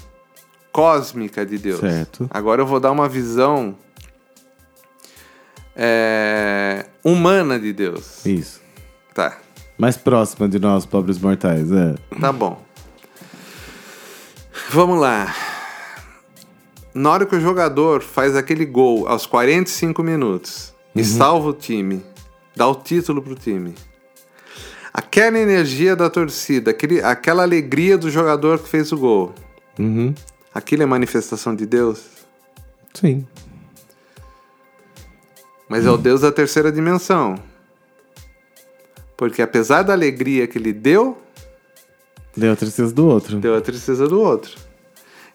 [0.71, 1.79] cósmica de Deus.
[1.79, 2.27] Certo.
[2.29, 3.75] Agora eu vou dar uma visão
[5.75, 8.25] é, humana de Deus.
[8.25, 8.61] Isso.
[9.13, 9.37] Tá,
[9.77, 11.71] Mais próxima de nós, pobres mortais.
[11.71, 11.95] É.
[12.19, 12.61] tá bom.
[14.71, 15.33] Vamos lá.
[16.93, 22.03] na hora que o jogador faz aquele gol aos 45 minutos e salva o time,
[22.55, 23.73] dá o título pro time.
[24.97, 29.35] Aquela energia da torcida, aquele, aquela alegria do jogador que fez o gol,
[29.77, 30.15] Uhum.
[30.53, 32.05] aquilo é manifestação de Deus?
[32.93, 33.27] Sim.
[35.67, 37.35] Mas é o Deus da terceira dimensão.
[39.17, 41.17] Porque apesar da alegria que ele deu,
[42.37, 43.37] Deu a tristeza do outro.
[43.39, 44.55] deu a tristeza do outro.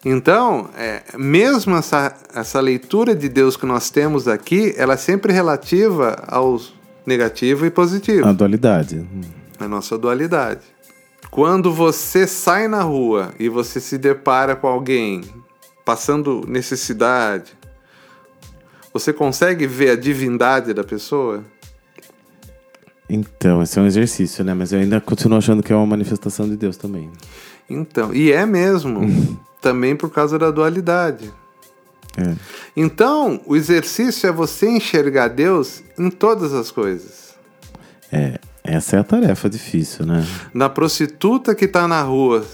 [0.03, 5.31] Então, é, mesmo essa, essa leitura de Deus que nós temos aqui, ela é sempre
[5.31, 6.59] relativa ao
[7.05, 9.05] negativo e positivo, A dualidade.
[9.65, 10.61] A nossa dualidade.
[11.29, 15.23] Quando você sai na rua e você se depara com alguém
[15.85, 17.53] passando necessidade,
[18.93, 21.43] você consegue ver a divindade da pessoa?
[23.09, 24.53] Então, esse é um exercício, né?
[24.53, 27.09] Mas eu ainda continuo achando que é uma manifestação de Deus também.
[27.69, 29.01] Então, e é mesmo,
[29.61, 31.31] também por causa da dualidade.
[32.17, 32.35] É.
[32.75, 37.35] Então, o exercício é você enxergar Deus em todas as coisas.
[38.11, 40.25] É, essa é a tarefa difícil, né?
[40.53, 42.45] Na prostituta que tá na rua,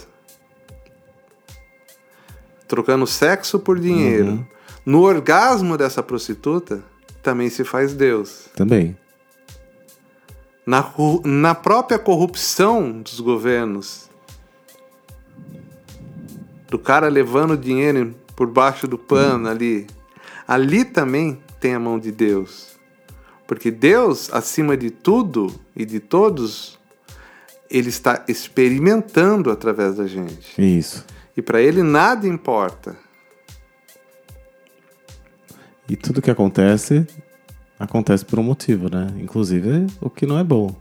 [2.67, 4.47] trocando sexo por dinheiro.
[4.85, 6.81] No orgasmo dessa prostituta,
[7.21, 8.47] também se faz Deus.
[8.55, 8.97] Também.
[10.65, 10.93] Na,
[11.25, 14.09] na própria corrupção dos governos.
[16.69, 19.87] Do cara levando dinheiro por baixo do pano ali.
[20.47, 22.76] Ali também tem a mão de Deus.
[23.47, 26.77] Porque Deus, acima de tudo e de todos,
[27.69, 30.53] ele está experimentando através da gente.
[30.61, 31.05] Isso.
[31.35, 32.97] E para ele nada importa.
[35.87, 37.07] E tudo que acontece,
[37.79, 39.07] acontece por um motivo, né?
[39.21, 40.75] Inclusive o que não é bom.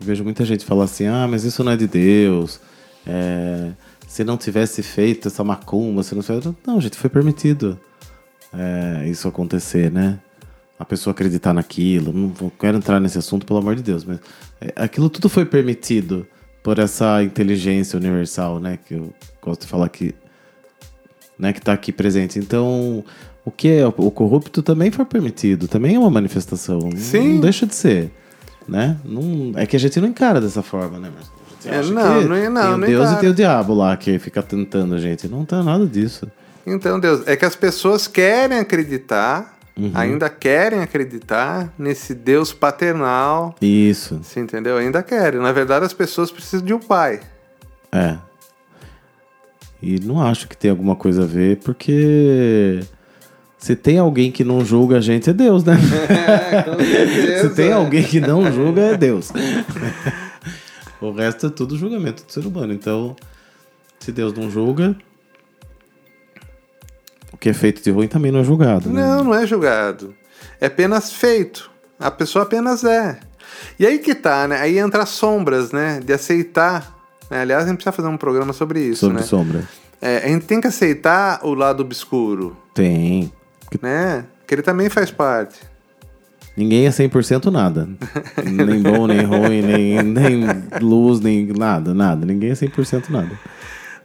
[0.00, 2.60] Eu vejo muita gente falar assim, ah, mas isso não é de Deus.
[3.06, 3.72] É,
[4.08, 6.56] se não tivesse feito essa macumba, se não tivesse...
[6.66, 7.78] Não, gente, foi permitido
[8.52, 10.18] é, isso acontecer, né?
[10.80, 12.10] A pessoa acreditar naquilo.
[12.12, 14.18] Não quero entrar nesse assunto, pelo amor de Deus, mas
[14.60, 16.26] é, aquilo tudo foi permitido
[16.62, 18.78] por essa inteligência universal, né?
[18.86, 19.12] Que eu
[19.42, 20.14] gosto de falar que
[21.38, 22.38] né, que está aqui presente.
[22.38, 23.04] Então,
[23.44, 26.90] o que é o corrupto também foi permitido, também é uma manifestação.
[26.96, 27.34] Sim.
[27.34, 28.10] Não deixa de ser,
[28.68, 28.96] né?
[29.04, 31.10] Não, é que a gente não encara dessa forma, né?
[31.62, 33.16] Gente É, acha não, não é- não, tem o não Deus encara.
[33.16, 35.28] e tem o diabo lá que fica tentando a gente.
[35.28, 36.26] Não tá nada disso.
[36.66, 39.58] Então, Deus, é que as pessoas querem acreditar,
[39.94, 43.54] ainda querem acreditar nesse Deus paternal.
[43.60, 44.76] Isso, Você entendeu?
[44.76, 45.40] Ainda querem.
[45.40, 47.20] Na verdade, as pessoas precisam de um pai.
[47.92, 48.16] é.
[49.82, 52.80] E não acho que tem alguma coisa a ver, porque
[53.56, 55.74] se tem alguém que não julga a gente, é Deus, né?
[57.40, 59.32] Se tem alguém que não julga, é Deus.
[61.00, 62.74] o resto é tudo julgamento do ser humano.
[62.74, 63.16] Então,
[63.98, 64.94] se Deus não julga,
[67.40, 68.88] que é feito de ruim também não é julgado.
[68.90, 69.00] né?
[69.02, 70.14] Não, não é julgado.
[70.60, 71.70] É apenas feito.
[71.98, 73.18] A pessoa apenas é.
[73.78, 74.58] E aí que tá, né?
[74.60, 76.00] Aí entra as sombras, né?
[76.04, 76.94] De aceitar.
[77.30, 77.40] né?
[77.42, 79.22] Aliás, a gente precisa fazer um programa sobre isso, Sobre né?
[79.22, 79.68] sombra.
[80.00, 83.30] É, a gente tem que aceitar o lado obscuro, Tem.
[83.82, 84.24] né?
[84.46, 85.58] Que ele também faz parte.
[86.56, 87.88] Ninguém é 100% nada.
[88.44, 90.44] nem bom, nem ruim, nem, nem
[90.80, 92.24] luz, nem nada, nada.
[92.26, 93.30] Ninguém é 100% nada.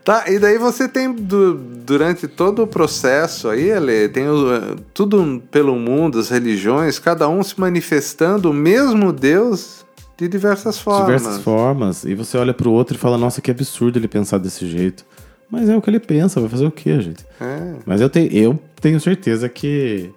[0.06, 4.76] Tá, e daí você tem du- durante todo o processo aí, Ale, tem o, eh,
[4.94, 9.84] tudo pelo mundo, as religiões, cada um se manifestando o mesmo Deus
[10.16, 11.06] de diversas formas.
[11.06, 12.04] Diversas formas.
[12.04, 15.04] E você olha pro outro e fala, nossa, que absurdo ele pensar desse jeito.
[15.50, 17.26] Mas é o que ele pensa, vai fazer o quê, gente?
[17.40, 17.74] É.
[17.84, 20.12] Mas eu, te, eu tenho certeza que,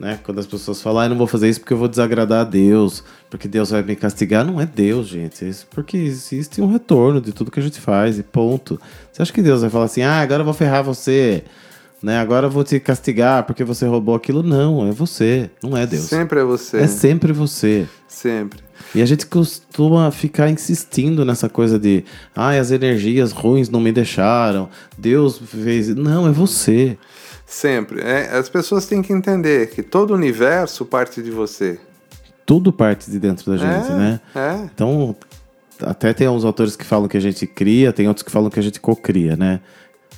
[0.00, 2.40] né, quando as pessoas falam, ah, eu não vou fazer isso porque eu vou desagradar
[2.40, 5.44] a Deus, porque Deus vai me castigar, não é Deus, gente.
[5.44, 8.80] É isso porque existe um retorno de tudo que a gente faz e ponto.
[9.12, 11.44] Você acha que Deus vai falar assim, ah, agora eu vou ferrar você,
[12.02, 14.42] né, agora eu vou te castigar porque você roubou aquilo?
[14.42, 16.04] Não, é você, não é Deus.
[16.04, 16.78] Sempre é você.
[16.78, 17.86] É sempre você.
[18.08, 18.60] Sempre.
[18.94, 23.92] E a gente costuma ficar insistindo nessa coisa de, ai, as energias ruins não me
[23.92, 25.94] deixaram, Deus fez.
[25.94, 26.96] Não, é você.
[27.50, 28.00] Sempre.
[28.00, 31.80] É, as pessoas têm que entender que todo o universo parte de você.
[32.46, 34.20] Tudo parte de dentro da gente, é, né?
[34.34, 34.54] É.
[34.72, 35.16] Então,
[35.82, 38.58] até tem uns autores que falam que a gente cria, tem outros que falam que
[38.60, 39.60] a gente cocria, né?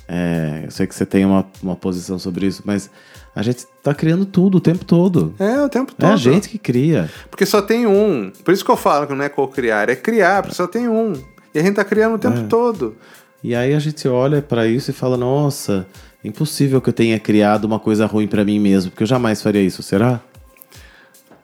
[0.07, 2.87] É, eu sei que você tem uma, uma posição sobre isso, mas
[3.35, 5.33] a gente tá criando tudo o tempo todo.
[5.39, 6.11] É, o tempo É todo.
[6.13, 7.09] a gente que cria.
[7.31, 8.31] Porque só tem um.
[8.43, 11.13] Por isso que eu falo que não é co-criar, é criar, porque só tem um.
[11.53, 12.43] E a gente tá criando o tempo É.
[12.43, 12.95] todo.
[13.43, 15.87] E aí a gente olha pra isso e fala: nossa,
[16.23, 19.61] impossível que eu tenha criado uma coisa ruim pra mim mesmo, porque eu jamais faria
[19.61, 20.21] isso, será?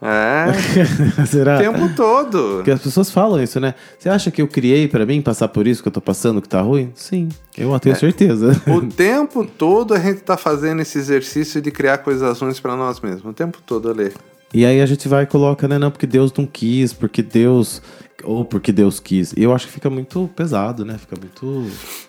[0.01, 0.45] É,
[1.27, 1.57] Será?
[1.57, 2.55] o tempo todo.
[2.57, 3.75] Porque as pessoas falam isso, né?
[3.97, 6.47] Você acha que eu criei pra mim passar por isso que eu tô passando que
[6.47, 6.89] tá ruim?
[6.95, 7.27] Sim,
[7.57, 8.61] eu tenho certeza.
[8.67, 13.01] O tempo todo a gente tá fazendo esse exercício de criar coisas ruins pra nós
[13.01, 13.25] mesmos.
[13.25, 14.13] O tempo todo, Ale.
[14.53, 15.77] E aí a gente vai e coloca, né?
[15.77, 17.81] Não, porque Deus não quis, porque Deus.
[18.23, 19.33] Ou porque Deus quis.
[19.33, 20.97] E eu acho que fica muito pesado, né?
[20.97, 21.67] Fica muito.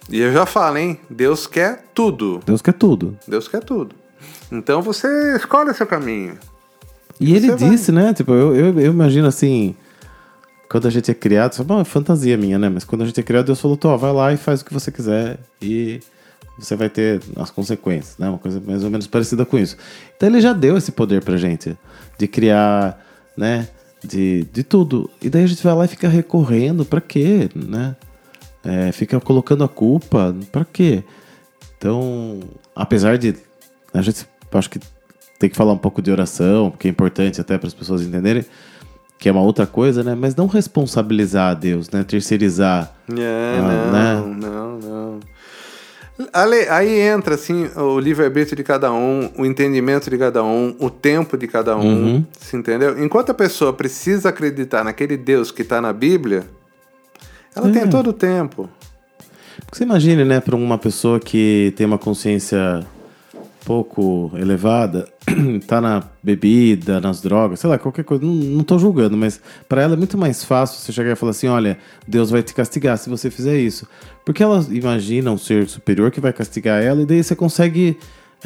[0.08, 0.98] E eu já falo, hein?
[1.08, 2.40] Deus quer tudo.
[2.44, 3.16] Deus quer tudo.
[3.26, 3.94] Deus quer tudo.
[4.50, 6.36] Então você escolhe seu caminho.
[7.18, 7.70] E ele Você vai.
[7.70, 8.12] disse, né?
[8.14, 9.74] Tipo, eu, eu, eu imagino assim.
[10.70, 12.68] Quando a gente é criado, isso é uma fantasia minha, né?
[12.68, 14.72] Mas quando a gente é criado, Deus falou: Tó, vai lá e faz o que
[14.72, 15.38] você quiser.
[15.60, 16.00] E
[16.58, 18.28] você vai ter as consequências, né?
[18.28, 19.76] Uma coisa mais ou menos parecida com isso.
[20.16, 21.76] Então ele já deu esse poder pra gente
[22.18, 22.98] de criar,
[23.36, 23.68] né?
[24.02, 25.10] De, de tudo.
[25.20, 27.96] E daí a gente vai lá e fica recorrendo, pra quê, né?
[28.64, 31.02] É, fica colocando a culpa, pra quê?
[31.76, 32.40] Então,
[32.74, 33.34] apesar de
[33.92, 34.78] a gente acho que
[35.38, 38.44] tem que falar um pouco de oração, porque é importante até para as pessoas entenderem
[39.18, 40.14] que é uma outra coisa, né?
[40.14, 42.02] Mas não responsabilizar a Deus, né?
[42.02, 42.94] Terceirizar.
[43.18, 45.20] É, Ah, não, não, não.
[46.32, 50.90] Ale, aí entra assim o livre-arbítrio de cada um, o entendimento de cada um, o
[50.90, 52.26] tempo de cada um, Uhum.
[52.38, 53.02] se entendeu?
[53.02, 56.44] Enquanto a pessoa precisa acreditar naquele Deus que está na Bíblia,
[57.54, 57.72] ela É.
[57.72, 58.68] tem todo o tempo.
[59.64, 62.84] Porque você imagine, né, para uma pessoa que tem uma consciência
[63.70, 65.06] pouco elevada,
[65.64, 69.80] tá na bebida, nas drogas, sei lá, qualquer coisa, não, não tô julgando, mas para
[69.80, 72.98] ela é muito mais fácil você chegar e falar assim, olha, Deus vai te castigar
[72.98, 73.86] se você fizer isso.
[74.24, 77.96] Porque ela imagina um ser superior que vai castigar ela e daí você consegue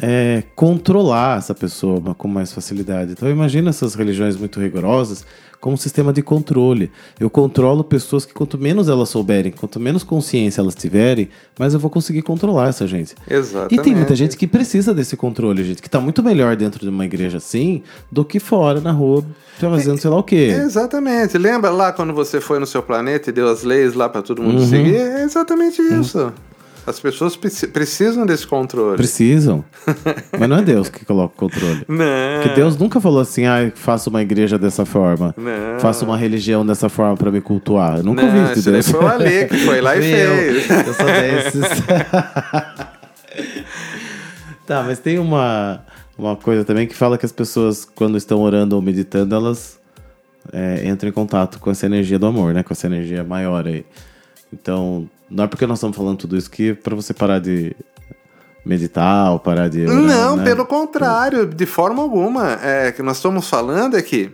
[0.01, 3.11] é, controlar essa pessoa com mais facilidade.
[3.13, 5.25] Então imagina essas religiões muito rigorosas
[5.61, 6.91] como um sistema de controle.
[7.19, 11.27] Eu controlo pessoas que quanto menos elas souberem, quanto menos consciência elas tiverem,
[11.57, 13.15] mais eu vou conseguir controlar essa gente.
[13.27, 13.73] Exatamente.
[13.73, 16.89] E tem muita gente que precisa desse controle, gente, que tá muito melhor dentro de
[16.89, 17.81] uma igreja assim
[18.11, 19.25] do que fora na rua
[19.57, 20.53] fazendo sei lá o quê.
[20.55, 21.37] Exatamente.
[21.37, 24.43] Lembra lá quando você foi no seu planeta e deu as leis lá para todo
[24.43, 24.67] mundo Uhum.
[24.69, 24.95] seguir?
[24.97, 26.31] É exatamente isso.
[26.87, 28.97] As pessoas preci- precisam desse controle.
[28.97, 29.63] Precisam.
[30.37, 31.83] Mas não é Deus que coloca o controle.
[31.87, 32.05] Não.
[32.43, 35.33] Porque Deus nunca falou assim, ah, faça uma igreja dessa forma.
[35.37, 35.79] Não.
[35.79, 37.97] Faça uma religião dessa forma pra me cultuar.
[37.97, 38.89] Eu nunca Não, ouvi isso de Deus.
[38.91, 40.69] foi o Ale que foi lá e fez.
[40.69, 41.65] Eu sou desses.
[44.65, 45.83] tá, mas tem uma,
[46.17, 49.79] uma coisa também que fala que as pessoas, quando estão orando ou meditando, elas
[50.51, 52.63] é, entram em contato com essa energia do amor, né?
[52.63, 53.85] Com essa energia maior aí.
[54.53, 57.75] Então, não é porque nós estamos falando tudo isso que é pra você parar de
[58.65, 60.43] meditar ou parar de orar, Não, né?
[60.43, 62.53] pelo contrário, de forma alguma.
[62.61, 64.31] É que nós estamos falando é que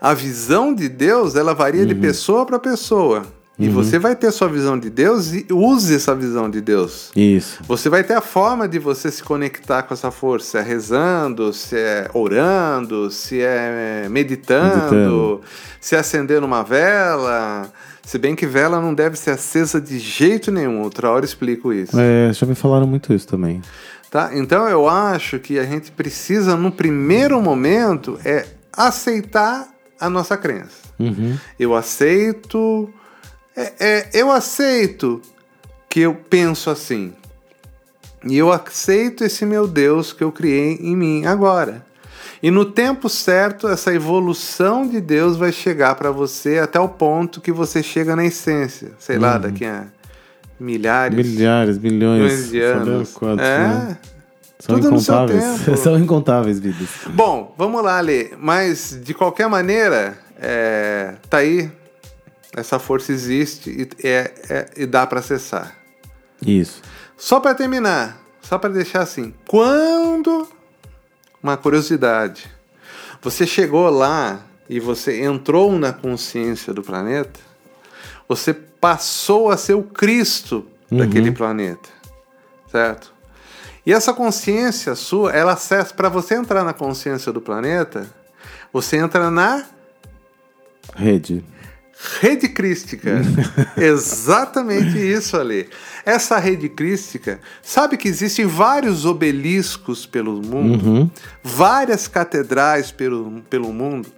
[0.00, 1.88] a visão de Deus ela varia Uhum.
[1.88, 3.22] de pessoa para pessoa.
[3.58, 7.12] E você vai ter sua visão de Deus e use essa visão de Deus.
[7.14, 7.60] Isso.
[7.68, 11.52] Você vai ter a forma de você se conectar com essa força, se é rezando,
[11.52, 15.40] se é orando, se é meditando, Meditando.
[15.80, 17.70] se é acendendo uma vela.
[18.04, 20.82] Se bem que vela não deve ser acesa de jeito nenhum.
[20.82, 21.98] Outra hora eu explico isso.
[21.98, 23.62] É, já me falaram muito isso também.
[24.10, 24.30] Tá?
[24.34, 30.82] Então eu acho que a gente precisa, no primeiro momento, é aceitar a nossa crença.
[30.98, 31.36] Uhum.
[31.58, 32.92] Eu aceito.
[33.56, 35.20] é- é, eu aceito
[35.88, 37.12] que eu penso assim.
[38.24, 41.84] E eu aceito esse meu Deus que eu criei em mim agora.
[42.42, 47.40] E no tempo certo, essa evolução de Deus vai chegar para você até o ponto
[47.40, 48.92] que você chega na essência.
[48.98, 49.86] Sei lá, daqui a
[50.58, 52.20] milhares, Milhares, milhões.
[52.22, 53.12] milhões de anos.
[53.12, 53.58] quantos, é.
[53.58, 53.98] né?
[54.58, 55.60] São Tudo no seu incontáveis.
[55.64, 55.76] tempo.
[55.78, 56.88] São incontáveis vidas.
[57.08, 58.30] Bom, vamos lá, Lê.
[58.38, 61.70] Mas, de qualquer maneira, é, tá aí.
[62.56, 65.74] Essa força existe e, é- é- e dá para acessar.
[66.44, 66.82] Isso.
[67.16, 69.32] Só para terminar, só para deixar assim.
[69.48, 70.46] Quando.
[71.42, 72.50] Uma curiosidade.
[73.20, 77.40] Você chegou lá e você entrou na consciência do planeta,
[78.28, 81.88] você passou a ser o Cristo daquele planeta.
[82.70, 83.12] Certo?
[83.84, 85.92] E essa consciência sua, ela acessa.
[85.92, 88.06] Para você entrar na consciência do planeta,
[88.72, 89.64] você entra na
[90.94, 91.44] Rede.
[92.20, 93.20] Rede crística.
[93.76, 95.68] Exatamente isso ali.
[96.04, 101.10] Essa rede crística, sabe que existem vários obeliscos pelo mundo, Uhum.
[101.42, 104.08] várias catedrais pelo, pelo mundo,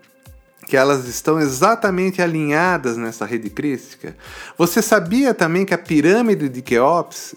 [0.66, 4.16] que elas estão exatamente alinhadas nessa rede crística.
[4.56, 7.34] Você sabia também que a pirâmide de Queops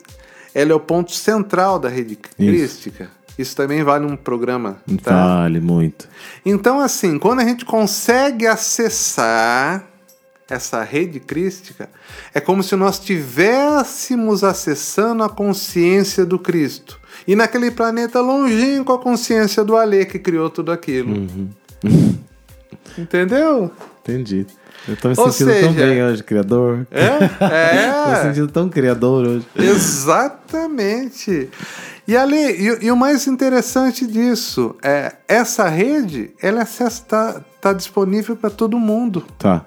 [0.56, 3.10] ela é o ponto central da rede crística?
[3.38, 5.12] Isso também vale um programa, tá?
[5.42, 6.08] Vale muito.
[6.46, 9.86] Então, assim, quando a gente consegue acessar
[10.50, 11.90] essa rede crística,
[12.34, 17.00] é como se nós estivéssemos acessando a consciência do Cristo.
[17.28, 21.28] E naquele planeta longínquo a consciência do Alê que criou tudo aquilo.
[22.98, 23.72] Entendeu?
[24.02, 24.46] Entendi.
[24.88, 26.88] Eu tô me Ou sentindo tão seja- bem hoje, criador.
[26.92, 27.10] É?
[27.28, 28.22] Tô me É.
[28.24, 29.46] sentindo tão criador hoje.
[29.56, 31.50] Exatamente.
[32.08, 38.38] E ali, e, e o mais interessante disso é essa rede, ela está tá disponível
[38.38, 39.26] para todo mundo.
[39.38, 39.66] Tá.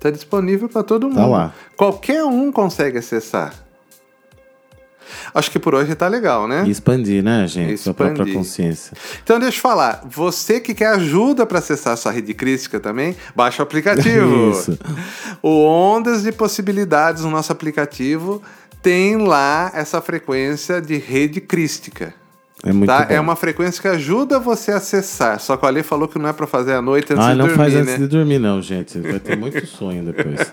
[0.00, 1.16] Está disponível para todo mundo.
[1.16, 1.54] Tá lá.
[1.76, 3.52] Qualquer um consegue acessar.
[5.34, 6.64] Acho que por hoje tá legal, né?
[6.66, 7.76] E expandir, né, gente?
[7.76, 8.34] Sua própria Expandir.
[8.34, 8.96] consciência.
[9.22, 13.62] Então deixa eu falar, você que quer ajuda para acessar sua rede crística também, baixa
[13.62, 14.48] o aplicativo.
[14.56, 14.78] Isso.
[15.42, 18.40] O Ondas de Possibilidades no nosso aplicativo
[18.80, 22.14] tem lá essa frequência de rede crística.
[22.62, 23.06] É muito tá?
[23.06, 23.14] bom.
[23.14, 25.40] É uma frequência que ajuda você a acessar.
[25.40, 27.38] Só que o Ale falou que não é para fazer à noite antes Ah, de
[27.38, 27.80] não dormir, faz né?
[27.80, 28.98] antes de dormir, não, gente.
[28.98, 30.40] Vai ter muito sonho depois.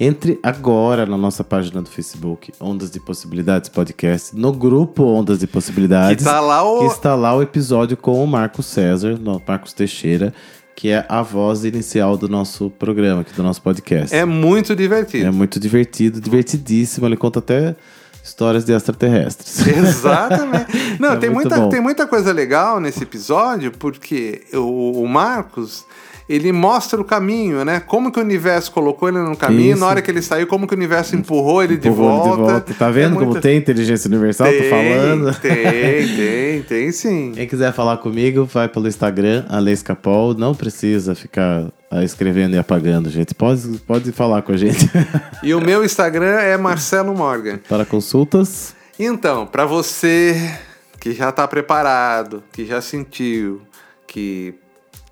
[0.00, 5.46] Entre agora na nossa página do Facebook, Ondas de Possibilidades Podcast, no grupo Ondas de
[5.46, 9.40] Possibilidades, Que tá lá o- que está lá o episódio com o Marcos César, no
[9.46, 10.34] Marcos Teixeira,
[10.74, 14.12] que é a voz inicial do nosso programa, aqui do nosso podcast.
[14.16, 15.26] É muito divertido.
[15.26, 17.06] É muito divertido, divertidíssimo.
[17.06, 17.76] Ele conta até
[18.22, 19.66] histórias de extraterrestres.
[19.66, 20.96] Exatamente.
[21.00, 21.68] Não, É tem, muita, bom.
[21.68, 25.84] tem muita coisa legal nesse episódio, porque o, o Marcos,
[26.34, 27.80] ele mostra o caminho, né?
[27.80, 29.80] Como que o universo colocou ele no caminho, Isso.
[29.80, 32.74] na hora que ele saiu, como que o universo empurrou ele de, Empurrou ele volta.
[32.74, 34.46] Tá vendo É como muita- tem inteligência universal?
[34.48, 35.40] tem, Tô falando.
[35.40, 37.32] Tem, tem, tem sim.
[37.34, 40.34] Quem quiser falar comigo, vai pelo Instagram, Ale Escapol.
[40.34, 43.34] Não precisa ficar ah, escrevendo e apagando, gente.
[43.34, 44.88] Pode, pode falar com a gente.
[45.42, 47.58] E o meu Instagram é Marcelo Morgan.
[47.68, 50.40] Para consultas, Então, para você
[51.00, 53.60] que já está preparado, que já sentiu,
[54.06, 54.54] que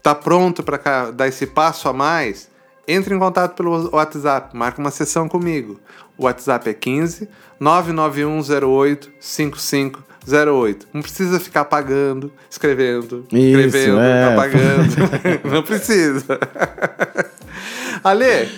[0.01, 2.51] está pronto para dar esse passo a mais,
[2.89, 5.79] entre em contato pelo WhatsApp, marca uma sessão comigo.
[6.19, 7.29] O WhatsApp é 15
[7.61, 10.89] 99108 5508.
[10.93, 14.33] Não precisa ficar apagando, escrevendo, Isso, escrevendo, é.
[14.33, 14.97] apagando.
[15.45, 16.39] não precisa.
[18.03, 18.49] Ale,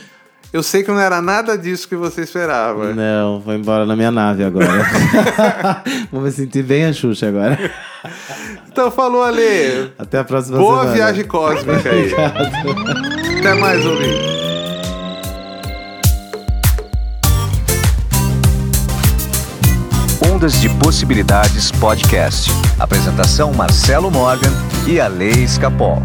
[0.52, 2.94] eu sei que não era nada disso que você esperava.
[2.94, 4.86] não, vou embora na minha nave agora.
[6.10, 7.58] vou me sentir bem a Xuxa agora.
[8.68, 9.92] Então falou, Ale.
[9.98, 10.92] Até a próxima Boa semana.
[10.96, 12.12] viagem cósmica aí.
[13.38, 14.32] Até mais, ouvinte.
[20.32, 22.50] Ondas de Possibilidades Podcast.
[22.78, 24.52] Apresentação Marcelo Morgan
[24.86, 26.02] e a Lei Escapol.